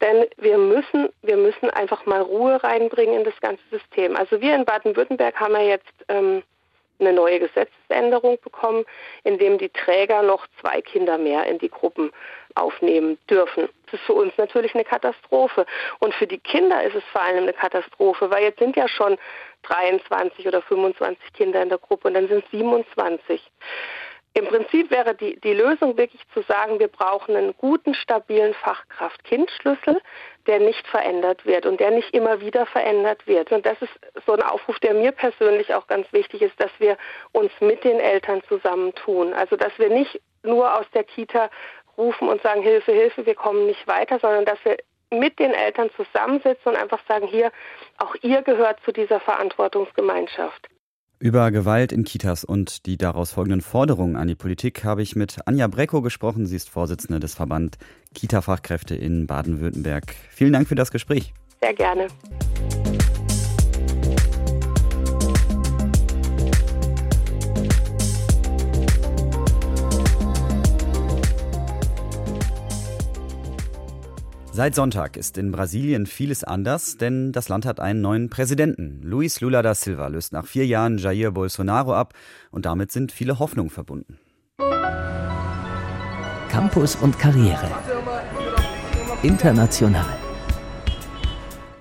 denn 0.00 0.24
wir 0.38 0.56
müssen, 0.56 1.10
wir 1.20 1.36
müssen 1.36 1.68
einfach 1.68 2.06
mal 2.06 2.22
Ruhe 2.22 2.64
reinbringen 2.64 3.16
in 3.16 3.24
das 3.24 3.38
ganze 3.42 3.62
System. 3.70 4.16
Also 4.16 4.40
wir 4.40 4.54
in 4.54 4.64
Baden-Württemberg 4.64 5.38
haben 5.38 5.52
ja 5.56 5.62
jetzt 5.62 5.92
ähm, 6.08 6.42
eine 6.98 7.12
neue 7.12 7.38
Gesetzesänderung 7.38 8.38
bekommen, 8.42 8.86
in 9.24 9.36
dem 9.36 9.58
die 9.58 9.68
Träger 9.68 10.22
noch 10.22 10.46
zwei 10.62 10.80
Kinder 10.80 11.18
mehr 11.18 11.44
in 11.44 11.58
die 11.58 11.68
Gruppen 11.68 12.12
aufnehmen 12.54 13.18
dürfen. 13.28 13.68
Ist 13.94 14.02
für 14.02 14.14
uns 14.14 14.32
natürlich 14.36 14.74
eine 14.74 14.84
Katastrophe. 14.84 15.66
Und 16.00 16.14
für 16.14 16.26
die 16.26 16.38
Kinder 16.38 16.82
ist 16.82 16.96
es 16.96 17.04
vor 17.12 17.22
allem 17.22 17.44
eine 17.44 17.52
Katastrophe, 17.52 18.28
weil 18.30 18.42
jetzt 18.42 18.58
sind 18.58 18.74
ja 18.74 18.88
schon 18.88 19.16
23 19.62 20.48
oder 20.48 20.62
25 20.62 21.32
Kinder 21.32 21.62
in 21.62 21.68
der 21.68 21.78
Gruppe 21.78 22.08
und 22.08 22.14
dann 22.14 22.26
sind 22.26 22.44
es 22.44 22.50
27. 22.50 23.40
Im 24.36 24.46
Prinzip 24.48 24.90
wäre 24.90 25.14
die, 25.14 25.38
die 25.40 25.52
Lösung 25.52 25.96
wirklich 25.96 26.22
zu 26.34 26.42
sagen, 26.42 26.80
wir 26.80 26.88
brauchen 26.88 27.36
einen 27.36 27.54
guten, 27.56 27.94
stabilen 27.94 28.52
Fachkraft-Kind-Schlüssel, 28.54 30.02
der 30.48 30.58
nicht 30.58 30.84
verändert 30.88 31.46
wird 31.46 31.66
und 31.66 31.78
der 31.78 31.92
nicht 31.92 32.12
immer 32.12 32.40
wieder 32.40 32.66
verändert 32.66 33.28
wird. 33.28 33.52
Und 33.52 33.64
das 33.64 33.80
ist 33.80 33.92
so 34.26 34.32
ein 34.32 34.42
Aufruf, 34.42 34.80
der 34.80 34.94
mir 34.94 35.12
persönlich 35.12 35.72
auch 35.72 35.86
ganz 35.86 36.12
wichtig 36.12 36.42
ist, 36.42 36.60
dass 36.60 36.72
wir 36.78 36.96
uns 37.30 37.52
mit 37.60 37.84
den 37.84 38.00
Eltern 38.00 38.42
zusammentun. 38.48 39.32
Also 39.34 39.54
dass 39.54 39.78
wir 39.78 39.88
nicht 39.88 40.20
nur 40.42 40.76
aus 40.80 40.86
der 40.94 41.04
Kita 41.04 41.48
rufen 41.96 42.28
und 42.28 42.42
sagen, 42.42 42.62
Hilfe, 42.62 42.92
Hilfe, 42.92 43.26
wir 43.26 43.34
kommen 43.34 43.66
nicht 43.66 43.86
weiter, 43.86 44.18
sondern 44.20 44.44
dass 44.44 44.58
wir 44.64 44.76
mit 45.10 45.38
den 45.38 45.52
Eltern 45.52 45.90
zusammensitzen 45.96 46.72
und 46.72 46.76
einfach 46.76 47.00
sagen, 47.06 47.26
hier, 47.26 47.52
auch 47.98 48.14
ihr 48.22 48.42
gehört 48.42 48.80
zu 48.84 48.92
dieser 48.92 49.20
Verantwortungsgemeinschaft. 49.20 50.68
Über 51.20 51.50
Gewalt 51.50 51.92
in 51.92 52.04
Kitas 52.04 52.44
und 52.44 52.86
die 52.86 52.98
daraus 52.98 53.32
folgenden 53.32 53.60
Forderungen 53.60 54.16
an 54.16 54.28
die 54.28 54.34
Politik 54.34 54.84
habe 54.84 55.00
ich 55.00 55.16
mit 55.16 55.38
Anja 55.46 55.68
Brecko 55.68 56.02
gesprochen. 56.02 56.46
Sie 56.46 56.56
ist 56.56 56.68
Vorsitzende 56.68 57.20
des 57.20 57.34
Verband 57.34 57.78
Kita-Fachkräfte 58.14 58.94
in 58.94 59.26
Baden-Württemberg. 59.26 60.14
Vielen 60.30 60.52
Dank 60.52 60.68
für 60.68 60.74
das 60.74 60.90
Gespräch. 60.90 61.32
Sehr 61.62 61.72
gerne. 61.72 62.08
Seit 74.56 74.76
Sonntag 74.76 75.16
ist 75.16 75.36
in 75.36 75.50
Brasilien 75.50 76.06
vieles 76.06 76.44
anders, 76.44 76.96
denn 76.96 77.32
das 77.32 77.48
Land 77.48 77.66
hat 77.66 77.80
einen 77.80 78.00
neuen 78.00 78.30
Präsidenten. 78.30 79.00
Luis 79.02 79.40
Lula 79.40 79.62
da 79.62 79.74
Silva 79.74 80.06
löst 80.06 80.32
nach 80.32 80.46
vier 80.46 80.64
Jahren 80.64 80.96
Jair 80.96 81.32
Bolsonaro 81.32 81.92
ab 81.92 82.14
und 82.52 82.64
damit 82.64 82.92
sind 82.92 83.10
viele 83.10 83.40
Hoffnungen 83.40 83.70
verbunden. 83.70 84.20
Campus 86.50 86.94
und 86.94 87.18
Karriere. 87.18 87.68
International. 89.24 90.06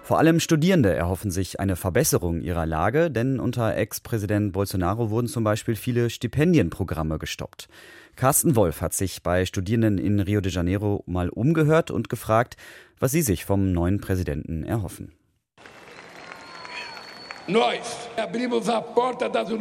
Vor 0.01 0.17
allem 0.17 0.39
Studierende 0.39 0.93
erhoffen 0.93 1.29
sich 1.29 1.59
eine 1.59 1.75
Verbesserung 1.75 2.41
ihrer 2.41 2.65
Lage, 2.65 3.11
denn 3.11 3.39
unter 3.39 3.77
Ex-Präsident 3.77 4.51
Bolsonaro 4.51 5.11
wurden 5.11 5.27
zum 5.27 5.43
Beispiel 5.43 5.75
viele 5.75 6.09
Stipendienprogramme 6.09 7.19
gestoppt. 7.19 7.69
Carsten 8.15 8.55
Wolf 8.55 8.81
hat 8.81 8.93
sich 8.93 9.23
bei 9.23 9.45
Studierenden 9.45 9.97
in 9.97 10.19
Rio 10.19 10.39
de 10.39 10.51
Janeiro 10.51 11.03
mal 11.07 11.29
umgehört 11.29 11.89
und 11.89 12.09
gefragt, 12.09 12.57
was 12.99 13.11
sie 13.11 13.21
sich 13.21 13.43
vom 13.43 13.71
neuen 13.71 13.99
Präsidenten 13.99 14.63
erhoffen. 14.63 15.13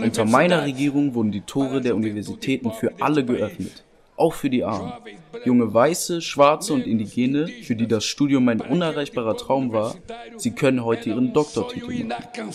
Unter 0.00 0.25
meiner 0.25 0.62
Regierung 0.62 1.14
wurden 1.14 1.32
die 1.32 1.40
Tore 1.40 1.80
der 1.80 1.97
Universitäten 1.97 2.71
für 2.73 2.92
alle 3.00 3.25
geöffnet, 3.25 3.85
auch 4.16 4.35
für 4.35 4.50
die 4.50 4.62
Armen. 4.62 4.92
Junge 5.44 5.73
Weiße, 5.75 6.21
Schwarze 6.21 6.75
und 6.75 6.87
Indigene, 6.87 7.49
für 7.49 7.75
die 7.75 7.88
das 7.88 8.04
Studium 8.04 8.49
ein 8.49 8.61
unerreichbarer 8.61 9.37
Traum 9.37 9.73
war, 9.73 9.97
sie 10.37 10.52
können 10.52 10.85
heute 10.85 11.09
ihren 11.09 11.32
Doktortitel 11.32 12.04
machen. 12.04 12.52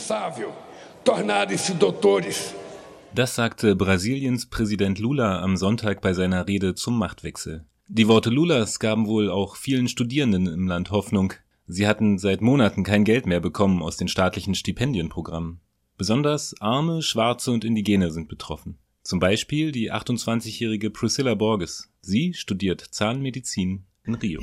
Das 3.16 3.36
sagte 3.36 3.76
Brasiliens 3.76 4.46
Präsident 4.48 5.00
Lula 5.00 5.42
am 5.42 5.58
Sonntag 5.58 6.02
bei 6.02 6.14
seiner 6.14 6.48
Rede 6.48 6.76
zum 6.76 6.98
Machtwechsel. 7.00 7.66
Die 7.88 8.08
Worte 8.08 8.30
Lulas 8.30 8.80
gaben 8.80 9.08
wohl 9.08 9.30
auch 9.30 9.56
vielen 9.56 9.88
Studierenden 9.88 10.48
im 10.48 10.68
Land 10.68 10.92
Hoffnung. 10.92 11.34
Sie 11.68 11.88
hatten 11.88 12.18
seit 12.18 12.42
Monaten 12.42 12.84
kein 12.84 13.04
Geld 13.04 13.26
mehr 13.26 13.40
bekommen 13.40 13.82
aus 13.82 13.98
den 13.98 14.08
staatlichen 14.08 14.56
Stipendienprogrammen. 14.56 15.60
Besonders 15.98 16.54
Arme, 16.60 17.02
Schwarze 17.02 17.52
und 17.52 17.66
Indigene 17.66 18.12
sind 18.12 18.28
betroffen. 18.28 18.78
Zum 19.04 19.20
Beispiel 19.20 19.72
die 19.72 19.92
28-jährige 19.92 20.90
Priscilla 20.90 21.34
Borges. 21.34 21.90
Sie 22.02 22.34
studiert 22.34 22.82
Zahnmedizin 22.82 23.86
in 24.04 24.16
Rio. 24.16 24.42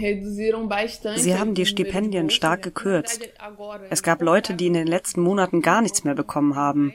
Sie 1.17 1.35
haben 1.37 1.55
die 1.55 1.67
Stipendien 1.67 2.31
stark 2.31 2.63
gekürzt. 2.63 3.29
Es 3.91 4.03
gab 4.03 4.23
Leute, 4.23 4.55
die 4.55 4.67
in 4.67 4.73
den 4.73 4.87
letzten 4.87 5.23
Monaten 5.23 5.63
gar 5.63 5.83
nichts 5.83 6.05
mehr 6.05 6.15
bekommen 6.15 6.57
haben. 6.57 6.95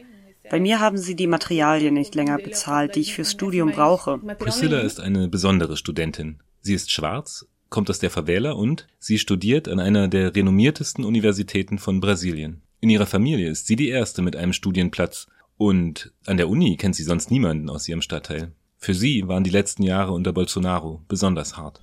Bei 0.50 0.60
mir 0.60 0.80
haben 0.80 0.98
sie 0.98 1.16
die 1.16 1.28
Materialien 1.28 1.94
nicht 1.94 2.16
länger 2.16 2.38
bezahlt, 2.38 2.96
die 2.96 3.02
ich 3.02 3.14
fürs 3.14 3.32
Studium 3.32 3.72
brauche. 3.72 4.18
Priscilla 4.18 4.80
ist 4.80 5.00
eine 5.00 5.28
besondere 5.28 5.78
Studentin. 5.78 6.40
Sie 6.62 6.74
ist 6.74 6.92
schwarz, 6.92 7.48
kommt 7.70 7.90
aus 7.90 8.00
der 8.00 8.10
Favela 8.10 8.52
und 8.52 8.88
sie 9.00 9.20
studiert 9.20 9.68
an 9.68 9.80
einer 9.80 10.08
der 10.08 10.36
renommiertesten 10.36 11.06
Universitäten 11.06 11.78
von 11.78 12.00
Brasilien. 12.00 12.62
In 12.82 12.90
ihrer 12.90 13.06
Familie 13.06 13.50
ist 13.50 13.68
sie 13.68 13.76
die 13.76 13.90
erste 13.90 14.22
mit 14.22 14.36
einem 14.36 14.54
Studienplatz 14.54 15.28
und 15.58 16.14
an 16.26 16.38
der 16.38 16.50
Uni 16.50 16.78
kennt 16.78 16.96
sie 16.96 17.04
sonst 17.04 17.32
niemanden 17.32 17.70
aus 17.70 17.88
ihrem 17.88 18.02
Stadtteil. 18.02 18.54
Für 18.78 18.94
sie 18.94 19.28
waren 19.28 19.44
die 19.44 19.50
letzten 19.50 19.84
Jahre 19.84 20.14
unter 20.14 20.32
Bolsonaro 20.32 21.04
besonders 21.08 21.58
hart. 21.58 21.82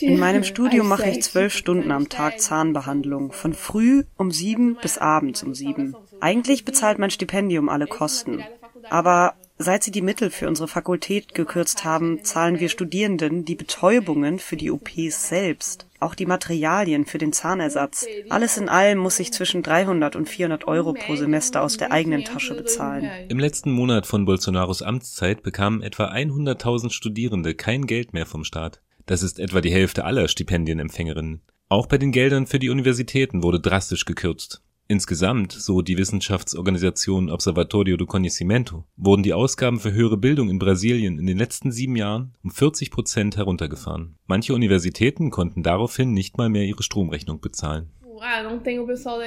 In 0.00 0.18
meinem 0.18 0.42
Studium 0.42 0.88
mache 0.88 1.10
ich 1.10 1.22
zwölf 1.22 1.54
Stunden 1.54 1.90
am 1.90 2.08
Tag 2.08 2.40
Zahnbehandlung, 2.40 3.30
von 3.32 3.52
früh 3.52 4.04
um 4.16 4.30
sieben 4.30 4.76
bis 4.80 4.98
abends 4.98 5.42
um 5.42 5.54
sieben. 5.54 5.94
Eigentlich 6.20 6.64
bezahlt 6.64 6.98
mein 6.98 7.10
Stipendium 7.10 7.68
alle 7.68 7.86
Kosten. 7.86 8.42
Aber 8.88 9.34
seit 9.58 9.82
sie 9.82 9.90
die 9.90 10.02
Mittel 10.02 10.30
für 10.30 10.48
unsere 10.48 10.68
Fakultät 10.68 11.34
gekürzt 11.34 11.84
haben, 11.84 12.24
zahlen 12.24 12.58
wir 12.58 12.68
Studierenden 12.68 13.44
die 13.44 13.54
Betäubungen 13.54 14.38
für 14.38 14.56
die 14.56 14.70
OPs 14.70 15.28
selbst, 15.28 15.86
auch 16.00 16.14
die 16.14 16.26
Materialien 16.26 17.04
für 17.04 17.18
den 17.18 17.32
Zahnersatz. 17.32 18.06
Alles 18.28 18.56
in 18.56 18.68
allem 18.68 18.98
muss 18.98 19.20
ich 19.20 19.32
zwischen 19.32 19.62
300 19.62 20.16
und 20.16 20.28
400 20.28 20.66
Euro 20.68 20.94
pro 20.94 21.16
Semester 21.16 21.62
aus 21.62 21.76
der 21.76 21.92
eigenen 21.92 22.24
Tasche 22.24 22.54
bezahlen. 22.54 23.10
Im 23.28 23.38
letzten 23.38 23.72
Monat 23.72 24.06
von 24.06 24.24
Bolsonaros 24.24 24.82
Amtszeit 24.82 25.42
bekamen 25.42 25.82
etwa 25.82 26.06
100.000 26.06 26.90
Studierende 26.90 27.54
kein 27.54 27.86
Geld 27.86 28.12
mehr 28.12 28.26
vom 28.26 28.44
Staat. 28.44 28.80
Das 29.06 29.22
ist 29.22 29.38
etwa 29.38 29.60
die 29.60 29.72
Hälfte 29.72 30.04
aller 30.04 30.28
Stipendienempfängerinnen. 30.28 31.40
Auch 31.68 31.86
bei 31.86 31.98
den 31.98 32.12
Geldern 32.12 32.46
für 32.46 32.58
die 32.58 32.70
Universitäten 32.70 33.42
wurde 33.42 33.60
drastisch 33.60 34.04
gekürzt. 34.04 34.62
Insgesamt, 34.88 35.50
so 35.50 35.82
die 35.82 35.98
Wissenschaftsorganisation 35.98 37.28
Observatorio 37.28 37.96
do 37.96 38.06
Conhecimento, 38.06 38.84
wurden 38.96 39.24
die 39.24 39.32
Ausgaben 39.32 39.80
für 39.80 39.92
höhere 39.92 40.16
Bildung 40.16 40.48
in 40.48 40.60
Brasilien 40.60 41.18
in 41.18 41.26
den 41.26 41.38
letzten 41.38 41.72
sieben 41.72 41.96
Jahren 41.96 42.34
um 42.44 42.52
40 42.52 42.92
Prozent 42.92 43.36
heruntergefahren. 43.36 44.16
Manche 44.26 44.54
Universitäten 44.54 45.30
konnten 45.30 45.64
daraufhin 45.64 46.12
nicht 46.12 46.38
mal 46.38 46.48
mehr 46.48 46.66
ihre 46.66 46.84
Stromrechnung 46.84 47.40
bezahlen. 47.40 47.90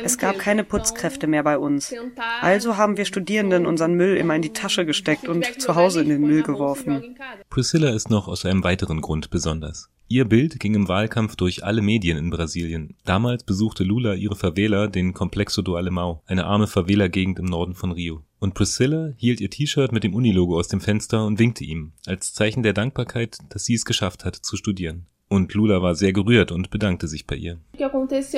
Es 0.04 0.18
gab 0.18 0.40
keine 0.40 0.64
Putzkräfte 0.64 1.28
mehr 1.28 1.44
bei 1.44 1.58
uns. 1.58 1.94
Also 2.42 2.78
haben 2.78 2.98
wir 2.98 3.06
Studierenden 3.06 3.66
unseren 3.66 3.94
Müll 3.94 4.18
immer 4.18 4.36
in 4.36 4.42
die 4.42 4.54
Tasche 4.54 4.86
gesteckt 4.86 5.28
und 5.28 5.46
zu 5.62 5.76
Hause 5.76 6.02
in 6.02 6.10
den 6.10 6.22
Müll 6.22 6.44
geworfen. 6.44 7.18
Priscilla 7.50 7.90
ist 7.90 8.10
noch 8.10 8.28
aus 8.28 8.46
einem 8.46 8.64
weiteren 8.64 9.02
Grund 9.02 9.30
besonders. 9.30 9.90
Ihr 10.12 10.26
Bild 10.26 10.60
ging 10.60 10.74
im 10.74 10.88
Wahlkampf 10.88 11.36
durch 11.36 11.64
alle 11.64 11.84
Medien 11.84 12.18
in 12.18 12.32
Brasilien. 12.32 12.96
Damals 13.06 13.44
besuchte 13.44 13.84
Lula 13.84 14.16
ihre 14.16 14.36
Favela, 14.36 14.88
den 14.88 15.14
Complexo 15.14 15.62
do 15.62 15.76
Alemão, 15.78 16.22
eine 16.26 16.46
arme 16.46 16.66
Favela-Gegend 16.66 17.38
im 17.38 17.46
Norden 17.46 17.76
von 17.76 17.92
Rio. 17.92 18.24
Und 18.40 18.56
Priscilla 18.56 19.14
hielt 19.18 19.40
ihr 19.40 19.52
T-Shirt 19.52 19.92
mit 19.92 20.04
dem 20.04 20.16
Unilogo 20.16 20.58
aus 20.58 20.68
dem 20.68 20.82
Fenster 20.82 21.28
und 21.28 21.38
winkte 21.38 21.64
ihm, 21.64 21.92
als 22.08 22.34
Zeichen 22.34 22.64
der 22.64 22.74
Dankbarkeit, 22.74 23.38
dass 23.50 23.66
sie 23.66 23.76
es 23.76 23.86
geschafft 23.86 24.26
hat, 24.26 24.36
zu 24.36 24.58
studieren. 24.58 25.06
Und 25.30 25.54
Lula 25.54 25.82
war 25.82 25.94
sehr 25.96 26.12
gerührt 26.12 26.52
und 26.52 26.72
bedankte 26.72 27.08
sich 27.08 27.28
bei 27.28 27.36
ihr. 27.36 27.60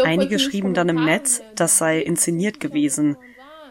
Einige 0.04 0.40
schrieben 0.40 0.74
dann 0.74 0.90
im 0.90 1.06
Netz, 1.06 1.42
das 1.56 1.78
sei 1.78 2.02
inszeniert 2.02 2.60
gewesen. 2.60 3.16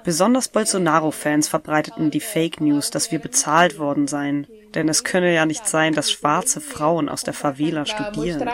Besonders 0.05 0.49
Bolsonaro-Fans 0.49 1.47
verbreiteten 1.47 2.11
die 2.11 2.21
Fake 2.21 2.63
News, 2.63 2.91
dass 2.91 3.13
wir 3.13 3.19
bezahlt 3.19 3.79
worden 3.79 4.07
seien. 4.09 4.47
Denn 4.75 4.89
es 4.89 5.05
könne 5.05 5.35
ja 5.35 5.45
nicht 5.45 5.67
sein, 5.67 5.93
dass 5.93 6.11
schwarze 6.11 6.63
Frauen 6.63 7.11
aus 7.11 7.23
der 7.23 7.35
Favela 7.35 7.85
studieren. 7.85 8.49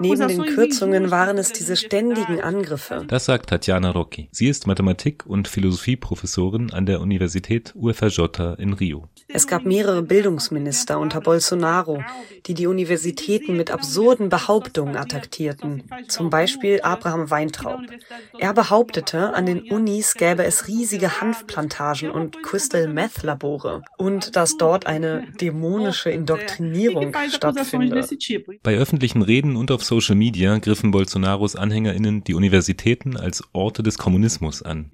Neben 0.00 0.28
den 0.28 0.44
Kürzungen 0.46 1.10
waren 1.10 1.38
es 1.38 1.52
diese 1.52 1.76
ständigen 1.76 2.40
Angriffe. 2.40 3.04
Das 3.08 3.24
sagt 3.24 3.48
Tatjana 3.50 3.90
Rocchi. 3.90 4.28
Sie 4.30 4.48
ist 4.48 4.66
Mathematik- 4.66 5.24
und 5.26 5.48
Philosophieprofessorin 5.48 6.72
an 6.72 6.86
der 6.86 7.00
Universität 7.00 7.72
UFRJ 7.74 8.56
in 8.58 8.74
Rio. 8.74 9.08
Es 9.28 9.46
gab 9.46 9.64
mehrere 9.64 10.02
Bildungsminister 10.02 10.98
unter 10.98 11.20
Bolsonaro, 11.20 12.02
die 12.46 12.54
die 12.54 12.66
Universitäten 12.66 13.56
mit 13.56 13.70
absurden 13.70 14.28
Behauptungen 14.28 14.96
attackierten. 14.96 15.84
Zum 16.08 16.30
Beispiel 16.30 16.80
Abraham 16.82 17.30
Weintraub. 17.30 17.80
Er 18.38 18.54
behauptete, 18.54 19.34
an 19.34 19.46
den 19.46 19.70
Unis 19.70 20.14
gäbe 20.14 20.44
es 20.44 20.68
riesige 20.68 21.20
Hanfplantagen 21.20 22.10
und 22.10 22.42
Crystal 22.42 22.88
Meth 22.88 23.22
Labore 23.22 23.82
und 23.96 24.36
dass 24.36 24.56
dort 24.56 24.86
eine 24.86 25.26
dämonische 25.40 26.10
Indoktrinierung 26.10 27.14
stattfinde. 27.30 28.06
Bei 28.62 28.76
öffentlichen 28.76 29.22
Reden 29.22 29.37
und 29.44 29.70
auf 29.70 29.84
Social 29.84 30.16
Media 30.16 30.58
griffen 30.58 30.90
Bolsonaros 30.90 31.56
AnhängerInnen 31.56 32.24
die 32.24 32.34
Universitäten 32.34 33.16
als 33.16 33.42
Orte 33.52 33.82
des 33.82 33.98
Kommunismus 33.98 34.62
an. 34.62 34.90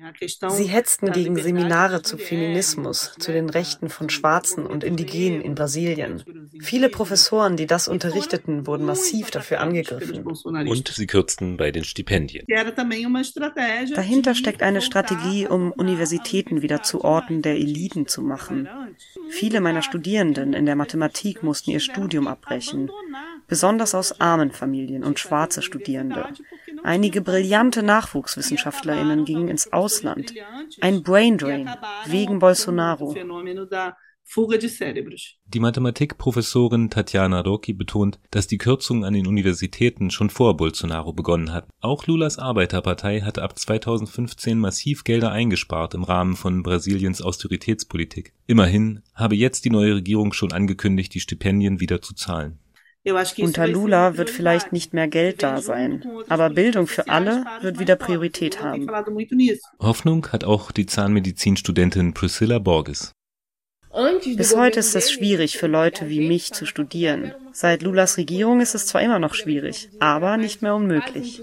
Sie 0.49 0.65
hetzten 0.65 1.13
gegen 1.13 1.37
Seminare 1.37 2.03
zu 2.03 2.19
Feminismus, 2.19 3.15
zu 3.19 3.33
den 3.33 3.49
Rechten 3.49 3.89
von 3.89 4.11
Schwarzen 4.11 4.67
und 4.67 4.85
Indigenen 4.85 5.41
in 5.41 5.55
Brasilien. 5.55 6.23
Viele 6.61 6.89
Professoren, 6.89 7.57
die 7.57 7.67
das 7.67 7.89
unterrichteten, 7.89 8.67
wurden 8.67 8.85
massiv 8.85 9.31
dafür 9.31 9.61
angegriffen. 9.61 10.25
Und 10.25 10.89
sie 10.89 11.07
kürzten 11.07 11.57
bei 11.57 11.71
den 11.71 11.85
Stipendien. 11.85 12.47
Dahinter 13.95 14.35
steckt 14.35 14.63
eine 14.63 14.83
Strategie, 14.83 15.47
um 15.47 15.73
Universitäten 15.73 16.63
wieder 16.63 16.83
zu 16.83 17.03
Orten 17.03 17.43
der 17.43 17.55
Eliten 17.55 18.07
zu 18.07 18.23
machen. 18.23 18.69
Viele 19.29 19.61
meiner 19.61 19.83
Studierenden 19.83 20.53
in 20.53 20.67
der 20.67 20.77
Mathematik 20.77 21.43
mussten 21.43 21.71
ihr 21.71 21.81
Studium 21.81 22.29
abbrechen, 22.29 22.91
besonders 23.47 23.95
aus 23.95 24.21
armen 24.21 24.51
Familien 24.51 25.05
und 25.05 25.19
schwarze 25.19 25.63
Studierende. 25.63 26.27
Einige 26.83 27.21
brillante 27.21 27.83
Nachwuchswissenschaftlerinnen 27.83 29.25
gingen 29.25 29.49
ins 29.49 29.73
Ausland. 29.73 30.35
Ein 30.81 31.03
Braindrain 31.03 31.71
wegen 32.07 32.39
Bolsonaro. 32.39 33.15
Die 35.47 35.61
Mathematikprofessorin 35.61 36.91
Tatjana 36.91 37.41
Roki 37.43 37.75
betont, 37.75 38.19
dass 38.31 38.47
die 38.47 38.59
Kürzungen 38.59 39.05
an 39.05 39.13
den 39.13 39.27
Universitäten 39.27 40.11
schon 40.11 40.31
vor 40.31 40.57
Bolsonaro 40.57 41.13
begonnen 41.13 41.53
hatten. 41.53 41.71
Auch 41.81 42.07
Lulas 42.07 42.39
Arbeiterpartei 42.39 43.21
hatte 43.21 43.43
ab 43.43 43.59
2015 43.59 44.59
massiv 44.59 45.05
Gelder 45.05 45.31
eingespart 45.31 45.95
im 45.95 46.05
Rahmen 46.05 46.37
von 46.37 46.63
Brasiliens 46.63 47.21
Austeritätspolitik. 47.21 48.33
Immerhin 48.47 49.03
habe 49.15 49.37
jetzt 49.37 49.67
die 49.67 49.71
neue 49.71 49.97
Regierung 49.97 50.33
schon 50.33 50.53
angekündigt, 50.53 51.13
die 51.15 51.21
Stipendien 51.21 51.81
wieder 51.81 52.01
zu 52.01 52.15
zahlen. 52.15 52.59
Unter 53.39 53.67
Lula 53.67 54.17
wird 54.17 54.31
vielleicht 54.31 54.73
nicht 54.73 54.95
mehr 54.95 55.09
Geld 55.09 55.43
da 55.43 55.61
sein, 55.61 56.05
aber 56.29 56.49
Bildung 56.49 56.87
für 56.87 57.09
alle 57.09 57.45
wird 57.61 57.79
wieder 57.79 57.97
Priorität 57.97 58.63
haben. 58.63 58.87
Hoffnung 59.79 60.27
hat 60.29 60.45
auch 60.45 60.73
die 60.73 60.87
Zahnmedizinstudentin 60.87 62.15
Priscilla 62.15 62.59
Borges. 62.59 63.13
Bis 64.37 64.57
heute 64.57 64.81
ist 64.81 64.97
es 64.97 65.13
schwierig 65.13 65.59
für 65.59 65.69
Leute 65.69 66.09
wie 66.09 66.27
mich 66.27 66.53
zu 66.53 66.67
studieren. 66.67 67.33
Seit 67.53 67.83
Lulas 67.83 68.17
Regierung 68.17 68.61
ist 68.61 68.75
es 68.75 68.87
zwar 68.87 69.03
immer 69.03 69.19
noch 69.19 69.35
schwierig, 69.35 69.91
aber 70.01 70.37
nicht 70.37 70.63
mehr 70.63 70.75
unmöglich. 70.75 71.41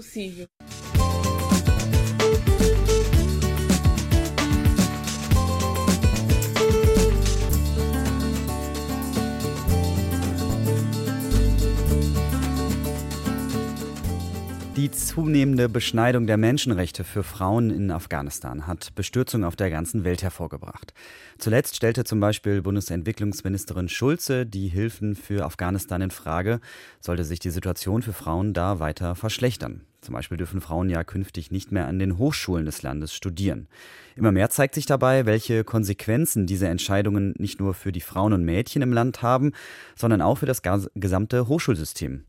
Die 14.82 14.90
zunehmende 14.90 15.68
Beschneidung 15.68 16.26
der 16.26 16.36
Menschenrechte 16.36 17.04
für 17.04 17.22
Frauen 17.22 17.70
in 17.70 17.92
Afghanistan 17.92 18.66
hat 18.66 18.96
Bestürzung 18.96 19.44
auf 19.44 19.54
der 19.54 19.70
ganzen 19.70 20.02
Welt 20.02 20.24
hervorgebracht. 20.24 20.92
Zuletzt 21.38 21.76
stellte 21.76 22.02
zum 22.02 22.18
Beispiel 22.18 22.62
Bundesentwicklungsministerin 22.62 23.88
Schulze 23.88 24.44
die 24.44 24.66
Hilfen 24.66 25.14
für 25.14 25.44
Afghanistan 25.44 26.02
in 26.02 26.10
Frage, 26.10 26.58
sollte 26.98 27.22
sich 27.22 27.38
die 27.38 27.50
Situation 27.50 28.02
für 28.02 28.12
Frauen 28.12 28.54
da 28.54 28.80
weiter 28.80 29.14
verschlechtern. 29.14 29.82
Zum 30.00 30.14
Beispiel 30.14 30.36
dürfen 30.36 30.60
Frauen 30.60 30.90
ja 30.90 31.04
künftig 31.04 31.52
nicht 31.52 31.70
mehr 31.70 31.86
an 31.86 32.00
den 32.00 32.18
Hochschulen 32.18 32.66
des 32.66 32.82
Landes 32.82 33.14
studieren. 33.14 33.68
Immer 34.16 34.32
mehr 34.32 34.50
zeigt 34.50 34.74
sich 34.74 34.86
dabei, 34.86 35.26
welche 35.26 35.62
Konsequenzen 35.62 36.48
diese 36.48 36.66
Entscheidungen 36.66 37.34
nicht 37.38 37.60
nur 37.60 37.74
für 37.74 37.92
die 37.92 38.00
Frauen 38.00 38.32
und 38.32 38.44
Mädchen 38.44 38.82
im 38.82 38.92
Land 38.92 39.22
haben, 39.22 39.52
sondern 39.94 40.22
auch 40.22 40.38
für 40.38 40.46
das 40.46 40.60
gesamte 40.96 41.46
Hochschulsystem. 41.46 42.24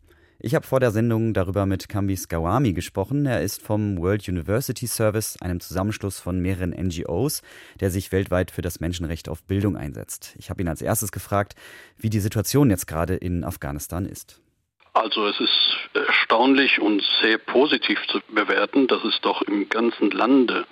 Ich 0.46 0.56
habe 0.56 0.68
vor 0.68 0.82
der 0.82 0.92
Sendung 0.92 1.34
darüber 1.34 1.66
mit 1.66 1.88
Kambis 1.88 2.28
Gawami 2.28 2.74
gesprochen. 2.74 3.26
Er 3.26 3.42
ist 3.42 3.62
vom 3.62 3.98
World 4.00 4.28
University 4.28 4.88
Service, 4.88 5.38
einem 5.40 5.62
Zusammenschluss 5.62 6.20
von 6.20 6.38
mehreren 6.42 6.72
NGOs, 6.72 7.44
der 7.80 7.90
sich 7.90 8.12
weltweit 8.12 8.52
für 8.52 8.62
das 8.62 8.82
Menschenrecht 8.82 9.30
auf 9.30 9.42
Bildung 9.44 9.78
einsetzt. 9.78 10.36
Ich 10.38 10.50
habe 10.50 10.62
ihn 10.62 10.68
als 10.68 10.82
erstes 10.82 11.14
gefragt, 11.14 11.56
wie 11.96 12.10
die 12.10 12.20
Situation 12.20 12.70
jetzt 12.70 12.88
gerade 12.88 13.16
in 13.16 13.46
Afghanistan 13.46 14.06
ist. 14.06 14.43
Also 14.96 15.26
es 15.26 15.40
ist 15.40 15.78
erstaunlich 15.96 16.80
und 16.80 17.04
sehr 17.20 17.40
positiv 17.40 18.00
zu 18.08 18.22
bewerten, 18.30 18.86
dass 18.86 19.04
es 19.04 19.20
doch 19.22 19.42
im 19.42 19.68
ganzen 19.68 20.12
Lande 20.12 20.68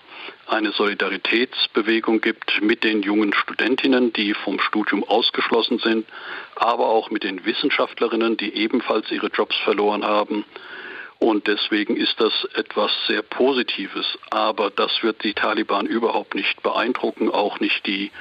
eine 0.45 0.71
Solidaritätsbewegung 0.73 2.21
gibt 2.21 2.61
mit 2.61 2.83
den 2.83 3.01
jungen 3.01 3.33
Studentinnen, 3.33 4.13
die 4.13 4.35
vom 4.35 4.59
Studium 4.59 5.03
ausgeschlossen 5.03 5.79
sind, 5.79 6.07
aber 6.55 6.85
auch 6.85 7.09
mit 7.09 7.23
den 7.23 7.45
Wissenschaftlerinnen, 7.45 8.37
die 8.37 8.53
ebenfalls 8.53 9.09
ihre 9.11 9.27
Jobs 9.27 9.55
verloren 9.57 10.05
haben. 10.05 10.45
Und 11.17 11.47
deswegen 11.47 11.97
ist 11.97 12.21
das 12.21 12.45
etwas 12.53 12.91
sehr 13.07 13.23
Positives. 13.23 14.19
Aber 14.29 14.69
das 14.69 15.01
wird 15.01 15.23
die 15.23 15.33
Taliban 15.33 15.87
überhaupt 15.87 16.35
nicht 16.35 16.61
beeindrucken, 16.61 17.31
auch 17.31 17.59
nicht 17.59 17.87
die 17.87 18.11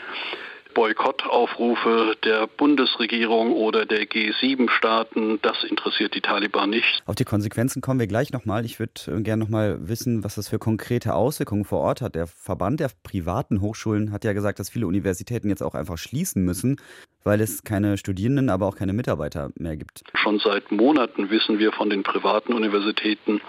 Boykottaufrufe 0.80 2.16
der 2.24 2.46
Bundesregierung 2.46 3.52
oder 3.52 3.84
der 3.84 4.08
G7-Staaten, 4.08 5.38
das 5.42 5.62
interessiert 5.62 6.14
die 6.14 6.22
Taliban 6.22 6.70
nicht. 6.70 7.02
Auf 7.04 7.16
die 7.16 7.26
Konsequenzen 7.26 7.82
kommen 7.82 8.00
wir 8.00 8.06
gleich 8.06 8.32
nochmal. 8.32 8.64
Ich 8.64 8.78
würde 8.78 8.94
äh, 9.08 9.20
gerne 9.20 9.44
nochmal 9.44 9.76
wissen, 9.86 10.24
was 10.24 10.36
das 10.36 10.48
für 10.48 10.58
konkrete 10.58 11.14
Auswirkungen 11.14 11.66
vor 11.66 11.80
Ort 11.80 12.00
hat. 12.00 12.14
Der 12.14 12.26
Verband 12.26 12.80
der 12.80 12.90
privaten 13.02 13.60
Hochschulen 13.60 14.10
hat 14.10 14.24
ja 14.24 14.32
gesagt, 14.32 14.58
dass 14.58 14.70
viele 14.70 14.86
Universitäten 14.86 15.50
jetzt 15.50 15.62
auch 15.62 15.74
einfach 15.74 15.98
schließen 15.98 16.46
müssen, 16.46 16.80
weil 17.24 17.40
es 17.40 17.62
keine 17.64 17.98
Studierenden, 17.98 18.48
aber 18.50 18.66
auch 18.66 18.76
keine 18.76 18.92
Mitarbeiter 18.92 19.50
mehr 19.56 19.76
gibt. 19.76 20.02
Schon 20.14 20.38
seit 20.38 20.72
Monaten 20.72 21.30
wissen 21.30 21.58
wir 21.58 21.72
von 21.72 21.90
den 21.90 22.02
privaten 22.02 22.52
Universitäten, 22.52 23.40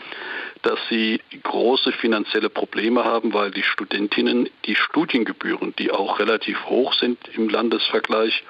dass 0.62 0.79
sie 0.89 1.21
große 1.43 1.91
finanzielle 1.93 2.49
Probleme 2.49 3.03
haben, 3.03 3.34
weil 3.34 3.51
die 3.51 3.63
Studentinnen 3.63 4.49
die 4.65 4.75
Studiengebühren, 4.75 5.73
die 5.79 5.91
auch 5.91 6.19
relativ 6.19 6.65
hoch 6.65 6.93
sind 6.93 7.17
im 7.36 7.49
Landesvergleich, 7.49 8.43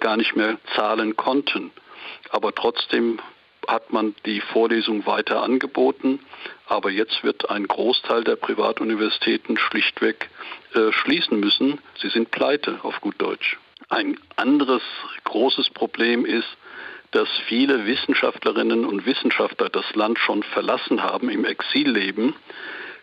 gar 0.00 0.16
nicht 0.16 0.36
mehr 0.36 0.58
zahlen 0.74 1.16
konnten. 1.16 1.70
Aber 2.30 2.54
trotzdem 2.54 3.18
hat 3.66 3.92
man 3.92 4.14
die 4.26 4.40
Vorlesung 4.40 5.06
weiter 5.06 5.42
angeboten, 5.42 6.20
aber 6.66 6.90
jetzt 6.90 7.24
wird 7.24 7.48
ein 7.48 7.66
Großteil 7.66 8.24
der 8.24 8.36
Privatuniversitäten 8.36 9.56
schlichtweg 9.56 10.28
äh, 10.74 10.92
schließen 10.92 11.40
müssen. 11.40 11.78
Sie 12.00 12.08
sind 12.08 12.30
pleite 12.30 12.80
auf 12.82 13.00
gut 13.00 13.14
Deutsch. 13.18 13.56
Ein 13.88 14.18
anderes 14.36 14.82
großes 15.24 15.70
Problem 15.70 16.24
ist, 16.24 16.48
dass 17.10 17.28
viele 17.46 17.86
Wissenschaftlerinnen 17.86 18.84
und 18.84 19.06
Wissenschaftler 19.06 19.68
das 19.68 19.94
Land 19.94 20.18
schon 20.18 20.42
verlassen 20.42 21.02
haben, 21.02 21.28
im 21.28 21.44
Exil 21.44 21.90
leben. 21.90 22.34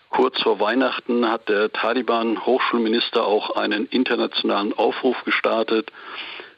Kurz 0.10 0.42
vor 0.42 0.60
Weihnachten 0.60 1.30
hat 1.30 1.48
der 1.48 1.72
Taliban-Hochschulminister 1.72 3.26
auch 3.26 3.56
einen 3.56 3.86
internationalen 3.86 4.74
Aufruf 4.74 5.24
gestartet, 5.24 5.92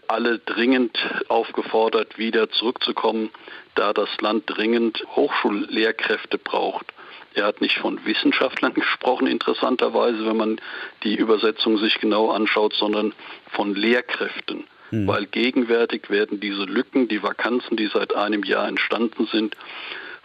alle 0.08 0.40
dringend 0.40 0.98
aufgefordert, 1.28 2.18
wieder 2.18 2.50
zurückzukommen, 2.50 3.30
da 3.76 3.94
das 3.94 4.10
Land 4.22 4.46
dringend 4.48 5.04
Hochschullehrkräfte 5.16 6.40
braucht. 6.40 6.88
Er 7.36 7.46
hat 7.46 7.62
nicht 7.62 7.78
von 7.80 8.06
Wissenschaftlern 8.06 8.74
gesprochen, 8.74 9.28
interessanterweise, 9.28 10.26
wenn 10.26 10.38
man 10.38 10.62
die 11.04 11.16
Übersetzung 11.16 11.78
sich 11.78 12.00
genau 12.00 12.30
anschaut, 12.32 12.74
sondern 12.74 13.14
von 13.52 13.74
Lehrkräften. 13.76 14.66
Mhm. 14.92 15.08
Weil 15.08 15.26
gegenwärtig 15.26 16.10
werden 16.10 16.40
diese 16.40 16.64
Lücken, 16.64 17.08
die 17.08 17.24
Vakanzen, 17.24 17.78
die 17.78 17.88
seit 17.88 18.16
einem 18.16 18.44
Jahr 18.44 18.68
entstanden 18.68 19.28
sind, 19.32 19.58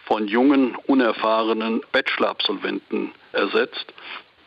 von 0.05 0.29
jungen, 0.29 0.75
unerfahrenen 0.87 1.83
Bachelor-Absolventen 1.93 3.13
ersetzt. 3.33 3.93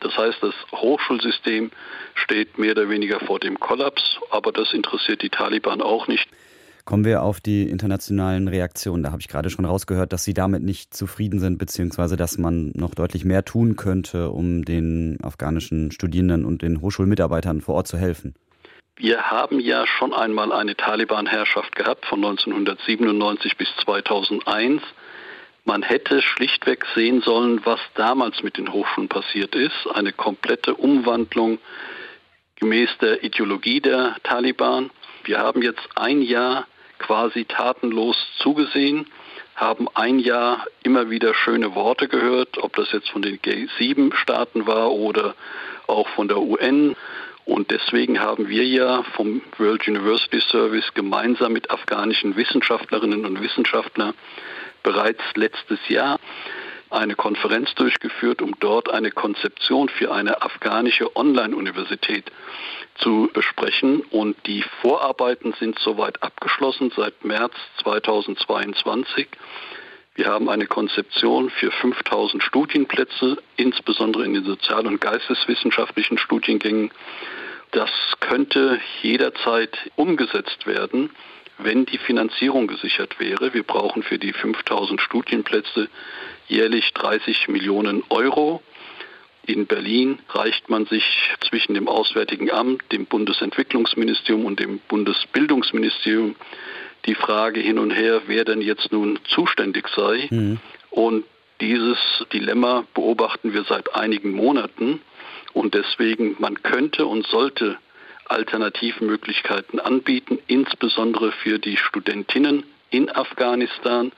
Das 0.00 0.16
heißt, 0.16 0.38
das 0.42 0.54
Hochschulsystem 0.72 1.70
steht 2.14 2.58
mehr 2.58 2.72
oder 2.72 2.88
weniger 2.88 3.20
vor 3.20 3.38
dem 3.38 3.58
Kollaps, 3.60 4.18
aber 4.30 4.50
das 4.52 4.72
interessiert 4.72 5.22
die 5.22 5.30
Taliban 5.30 5.80
auch 5.80 6.08
nicht. 6.08 6.28
Kommen 6.84 7.04
wir 7.04 7.22
auf 7.22 7.40
die 7.40 7.68
internationalen 7.68 8.48
Reaktionen. 8.48 9.04
Da 9.04 9.12
habe 9.12 9.20
ich 9.20 9.28
gerade 9.28 9.50
schon 9.50 9.64
rausgehört, 9.64 10.12
dass 10.12 10.24
Sie 10.24 10.34
damit 10.34 10.62
nicht 10.62 10.94
zufrieden 10.94 11.38
sind, 11.38 11.58
beziehungsweise 11.58 12.16
dass 12.16 12.38
man 12.38 12.72
noch 12.74 12.94
deutlich 12.94 13.24
mehr 13.24 13.44
tun 13.44 13.76
könnte, 13.76 14.30
um 14.30 14.64
den 14.64 15.18
afghanischen 15.22 15.92
Studierenden 15.92 16.44
und 16.44 16.62
den 16.62 16.80
Hochschulmitarbeitern 16.80 17.60
vor 17.60 17.76
Ort 17.76 17.86
zu 17.86 17.98
helfen. 17.98 18.34
Wir 18.96 19.30
haben 19.30 19.60
ja 19.60 19.86
schon 19.86 20.12
einmal 20.12 20.52
eine 20.52 20.76
Taliban-Herrschaft 20.76 21.76
gehabt 21.76 22.04
von 22.04 22.24
1997 22.24 23.56
bis 23.56 23.68
2001. 23.84 24.82
Man 25.64 25.82
hätte 25.82 26.20
schlichtweg 26.20 26.84
sehen 26.96 27.22
sollen, 27.22 27.60
was 27.64 27.80
damals 27.94 28.42
mit 28.42 28.58
den 28.58 28.72
Hochschulen 28.72 29.08
passiert 29.08 29.54
ist. 29.54 29.86
Eine 29.94 30.12
komplette 30.12 30.74
Umwandlung 30.74 31.58
gemäß 32.56 32.90
der 33.00 33.22
Ideologie 33.22 33.80
der 33.80 34.16
Taliban. 34.24 34.90
Wir 35.24 35.38
haben 35.38 35.62
jetzt 35.62 35.88
ein 35.94 36.20
Jahr 36.20 36.66
quasi 37.02 37.44
tatenlos 37.44 38.16
zugesehen, 38.38 39.06
haben 39.54 39.86
ein 39.94 40.18
Jahr 40.18 40.64
immer 40.82 41.10
wieder 41.10 41.34
schöne 41.34 41.74
Worte 41.74 42.08
gehört, 42.08 42.56
ob 42.58 42.74
das 42.76 42.90
jetzt 42.92 43.10
von 43.10 43.22
den 43.22 43.38
G7-Staaten 43.38 44.66
war 44.66 44.90
oder 44.92 45.34
auch 45.86 46.08
von 46.08 46.28
der 46.28 46.38
UN 46.38 46.96
und 47.44 47.70
deswegen 47.70 48.20
haben 48.20 48.48
wir 48.48 48.64
ja 48.64 49.02
vom 49.14 49.42
World 49.58 49.86
University 49.88 50.40
Service 50.40 50.94
gemeinsam 50.94 51.52
mit 51.52 51.70
afghanischen 51.70 52.36
Wissenschaftlerinnen 52.36 53.26
und 53.26 53.42
Wissenschaftlern 53.42 54.14
bereits 54.82 55.22
letztes 55.34 55.80
Jahr 55.88 56.18
eine 56.90 57.14
Konferenz 57.14 57.74
durchgeführt, 57.74 58.42
um 58.42 58.54
dort 58.60 58.90
eine 58.90 59.10
Konzeption 59.10 59.88
für 59.88 60.12
eine 60.12 60.42
afghanische 60.42 61.16
Online-Universität 61.16 62.30
zu 62.96 63.30
besprechen. 63.32 64.00
Und 64.10 64.36
die 64.46 64.62
Vorarbeiten 64.80 65.54
sind 65.58 65.78
soweit 65.78 66.22
abgeschlossen 66.22 66.92
seit 66.96 67.24
März 67.24 67.54
2022. 67.82 69.28
Wir 70.14 70.26
haben 70.26 70.50
eine 70.50 70.66
Konzeption 70.66 71.48
für 71.48 71.70
5000 71.70 72.42
Studienplätze, 72.42 73.38
insbesondere 73.56 74.26
in 74.26 74.34
den 74.34 74.44
sozial- 74.44 74.86
und 74.86 75.00
geisteswissenschaftlichen 75.00 76.18
Studiengängen. 76.18 76.90
Das 77.70 77.90
könnte 78.20 78.78
jederzeit 79.00 79.90
umgesetzt 79.96 80.66
werden, 80.66 81.10
wenn 81.56 81.86
die 81.86 81.96
Finanzierung 81.96 82.66
gesichert 82.66 83.18
wäre. 83.18 83.54
Wir 83.54 83.62
brauchen 83.62 84.02
für 84.02 84.18
die 84.18 84.34
5000 84.34 85.00
Studienplätze 85.00 85.88
jährlich 86.48 86.92
30 86.92 87.48
Millionen 87.48 88.02
Euro. 88.10 88.62
In 89.44 89.66
Berlin 89.66 90.20
reicht 90.28 90.70
man 90.70 90.86
sich 90.86 91.04
zwischen 91.48 91.74
dem 91.74 91.88
Auswärtigen 91.88 92.50
Amt, 92.50 92.82
dem 92.92 93.06
Bundesentwicklungsministerium 93.06 94.44
und 94.44 94.60
dem 94.60 94.78
Bundesbildungsministerium 94.88 96.36
die 97.06 97.16
Frage 97.16 97.60
hin 97.60 97.78
und 97.78 97.90
her, 97.90 98.22
wer 98.26 98.44
denn 98.44 98.60
jetzt 98.60 98.92
nun 98.92 99.18
zuständig 99.24 99.88
sei. 99.88 100.28
Mhm. 100.30 100.60
Und 100.90 101.24
dieses 101.60 101.98
Dilemma 102.32 102.84
beobachten 102.94 103.52
wir 103.52 103.64
seit 103.64 103.94
einigen 103.96 104.32
Monaten. 104.32 105.00
Und 105.52 105.74
deswegen, 105.74 106.36
man 106.38 106.62
könnte 106.62 107.06
und 107.06 107.26
sollte 107.26 107.78
Alternativmöglichkeiten 108.26 109.80
anbieten, 109.80 110.38
insbesondere 110.46 111.32
für 111.32 111.58
die 111.58 111.76
Studentinnen 111.76 112.64
in 112.90 113.10
Afghanistan, 113.10 114.12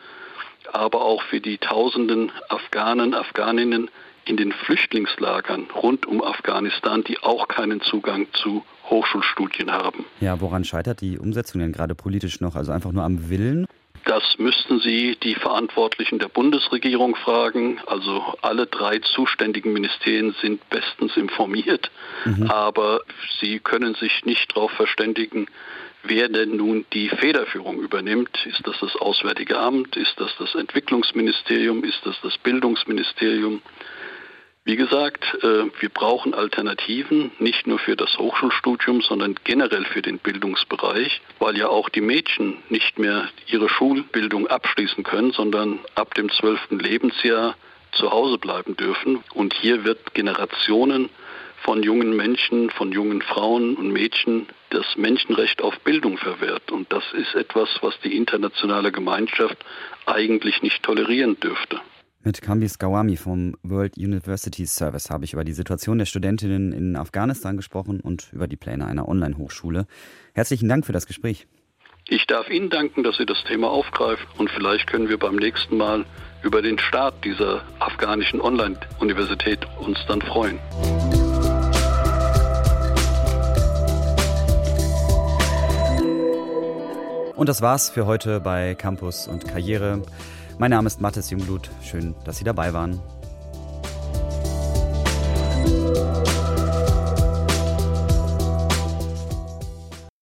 aber 0.72 1.02
auch 1.02 1.22
für 1.22 1.40
die 1.40 1.58
tausenden 1.58 2.30
Afghanen, 2.48 3.14
Afghaninnen 3.14 3.90
in 4.26 4.36
den 4.36 4.52
Flüchtlingslagern 4.52 5.68
rund 5.70 6.06
um 6.06 6.22
Afghanistan, 6.22 7.04
die 7.04 7.18
auch 7.18 7.48
keinen 7.48 7.80
Zugang 7.80 8.26
zu 8.32 8.64
Hochschulstudien 8.90 9.70
haben. 9.72 10.04
Ja, 10.20 10.40
woran 10.40 10.64
scheitert 10.64 11.00
die 11.00 11.18
Umsetzung 11.18 11.60
denn 11.60 11.72
gerade 11.72 11.94
politisch 11.94 12.40
noch? 12.40 12.56
Also 12.56 12.72
einfach 12.72 12.92
nur 12.92 13.04
am 13.04 13.30
Willen? 13.30 13.66
Das 14.04 14.38
müssten 14.38 14.80
Sie 14.80 15.16
die 15.22 15.34
Verantwortlichen 15.34 16.18
der 16.18 16.28
Bundesregierung 16.28 17.16
fragen. 17.16 17.78
Also 17.86 18.34
alle 18.42 18.66
drei 18.66 18.98
zuständigen 18.98 19.72
Ministerien 19.72 20.34
sind 20.42 20.68
bestens 20.68 21.16
informiert, 21.16 21.90
mhm. 22.26 22.50
aber 22.50 23.00
sie 23.40 23.60
können 23.60 23.94
sich 23.94 24.24
nicht 24.26 24.54
darauf 24.54 24.72
verständigen, 24.72 25.46
wer 26.02 26.28
denn 26.28 26.56
nun 26.56 26.84
die 26.92 27.08
Federführung 27.08 27.80
übernimmt. 27.80 28.44
Ist 28.44 28.66
das 28.66 28.76
das 28.80 28.94
Auswärtige 28.96 29.58
Amt? 29.58 29.96
Ist 29.96 30.20
das 30.20 30.36
das 30.38 30.54
Entwicklungsministerium? 30.54 31.82
Ist 31.82 32.04
das 32.04 32.16
das 32.22 32.36
Bildungsministerium? 32.38 33.62
Wie 34.66 34.76
gesagt, 34.76 35.26
äh, 35.42 35.66
wir 35.78 35.90
brauchen 35.90 36.32
Alternativen, 36.32 37.32
nicht 37.38 37.66
nur 37.66 37.78
für 37.78 37.96
das 37.96 38.16
Hochschulstudium, 38.16 39.02
sondern 39.02 39.34
generell 39.44 39.84
für 39.84 40.00
den 40.00 40.18
Bildungsbereich, 40.18 41.20
weil 41.38 41.58
ja 41.58 41.68
auch 41.68 41.90
die 41.90 42.00
Mädchen 42.00 42.62
nicht 42.70 42.98
mehr 42.98 43.28
ihre 43.46 43.68
Schulbildung 43.68 44.46
abschließen 44.46 45.04
können, 45.04 45.32
sondern 45.32 45.80
ab 45.96 46.14
dem 46.14 46.30
zwölften 46.30 46.78
Lebensjahr 46.78 47.56
zu 47.92 48.10
Hause 48.10 48.38
bleiben 48.38 48.74
dürfen. 48.74 49.22
Und 49.34 49.52
hier 49.52 49.84
wird 49.84 50.14
Generationen 50.14 51.10
von 51.58 51.82
jungen 51.82 52.16
Menschen, 52.16 52.70
von 52.70 52.90
jungen 52.90 53.20
Frauen 53.20 53.76
und 53.76 53.92
Mädchen 53.92 54.46
das 54.70 54.96
Menschenrecht 54.96 55.60
auf 55.60 55.78
Bildung 55.80 56.16
verwehrt. 56.16 56.72
Und 56.72 56.90
das 56.90 57.04
ist 57.12 57.34
etwas, 57.34 57.68
was 57.82 58.00
die 58.00 58.16
internationale 58.16 58.92
Gemeinschaft 58.92 59.58
eigentlich 60.06 60.62
nicht 60.62 60.82
tolerieren 60.82 61.38
dürfte. 61.38 61.82
Mit 62.26 62.40
Kambis 62.40 62.78
Gawami 62.78 63.18
vom 63.18 63.54
World 63.62 63.98
University 63.98 64.64
Service 64.64 65.10
habe 65.10 65.26
ich 65.26 65.34
über 65.34 65.44
die 65.44 65.52
Situation 65.52 65.98
der 65.98 66.06
Studentinnen 66.06 66.72
in 66.72 66.96
Afghanistan 66.96 67.58
gesprochen 67.58 68.00
und 68.00 68.32
über 68.32 68.48
die 68.48 68.56
Pläne 68.56 68.86
einer 68.86 69.06
Online-Hochschule. 69.06 69.86
Herzlichen 70.32 70.66
Dank 70.66 70.86
für 70.86 70.94
das 70.94 71.04
Gespräch. 71.04 71.46
Ich 72.08 72.26
darf 72.26 72.48
Ihnen 72.48 72.70
danken, 72.70 73.02
dass 73.02 73.18
Sie 73.18 73.26
das 73.26 73.44
Thema 73.44 73.68
aufgreifen 73.68 74.26
und 74.38 74.48
vielleicht 74.48 74.86
können 74.86 75.10
wir 75.10 75.18
beim 75.18 75.36
nächsten 75.36 75.76
Mal 75.76 76.06
über 76.42 76.62
den 76.62 76.78
Start 76.78 77.22
dieser 77.26 77.60
afghanischen 77.78 78.40
Online-Universität 78.40 79.58
uns 79.78 79.98
dann 80.08 80.22
freuen. 80.22 80.58
Und 87.36 87.50
das 87.50 87.60
war's 87.60 87.90
für 87.90 88.06
heute 88.06 88.40
bei 88.40 88.74
Campus 88.74 89.28
und 89.28 89.46
Karriere. 89.46 90.00
Mein 90.58 90.70
Name 90.70 90.86
ist 90.86 91.00
Mathis 91.00 91.30
Jungblut. 91.30 91.68
Schön, 91.82 92.14
dass 92.24 92.38
Sie 92.38 92.44
dabei 92.44 92.72
waren. 92.72 93.00